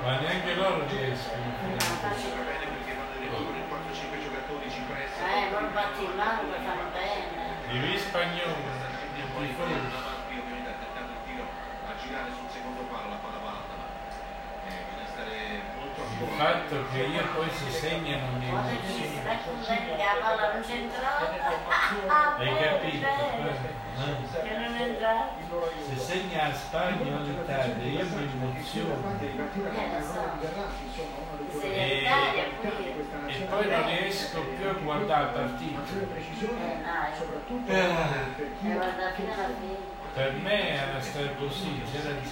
[0.02, 1.42] Ma neanche loro riescono.
[1.54, 3.22] va bene perché vanno in
[3.54, 7.46] in 4-5 giocatori ci pressa Eh, non batti in mano, poi fanno bene.
[7.70, 8.77] I spagnoli,
[9.38, 9.70] poi tifosi.
[9.70, 13.74] avanti ovviamente ha tentato il tiro a girare sul secondo palo la palla va alta
[14.66, 18.50] eh, bisogna stare molto attenti fatto che io poi si segnano nei
[20.66, 21.30] c'entrava?
[22.38, 23.06] Hai capito?
[23.06, 24.16] Eh?
[24.42, 25.30] Che non entrava?
[25.86, 29.18] Se segna a Spagna o l'Italia, io mi emoziono.
[31.50, 32.97] Se E, l'Italia pure.
[33.38, 35.80] E poi non riesco più a guardare la partita.
[35.80, 37.06] Eh, no,
[37.66, 37.76] Eh,
[38.66, 39.12] e alla
[40.14, 42.26] per me era stato così, c'era il.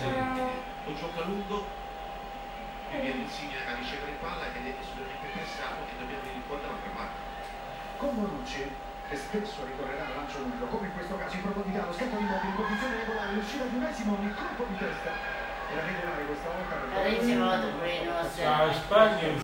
[0.86, 1.66] Lo gioca lungo,
[2.90, 6.90] e viene Insigne a ricevere palla ed è assolutamente pressato e dobbiamo venire fuori dall'altra
[6.94, 7.18] parte.
[7.98, 8.70] Con Bonucci,
[9.08, 12.22] che spesso ricorrerà al lancio lungo, come in questo caso in profondità, lo scatto di
[12.22, 15.12] Immobile in posizione regolare, l'uscita di Massimo, il colpo di testa.
[15.66, 16.94] Era regolare questa volta perché...
[16.94, 19.30] Parecchie volte pure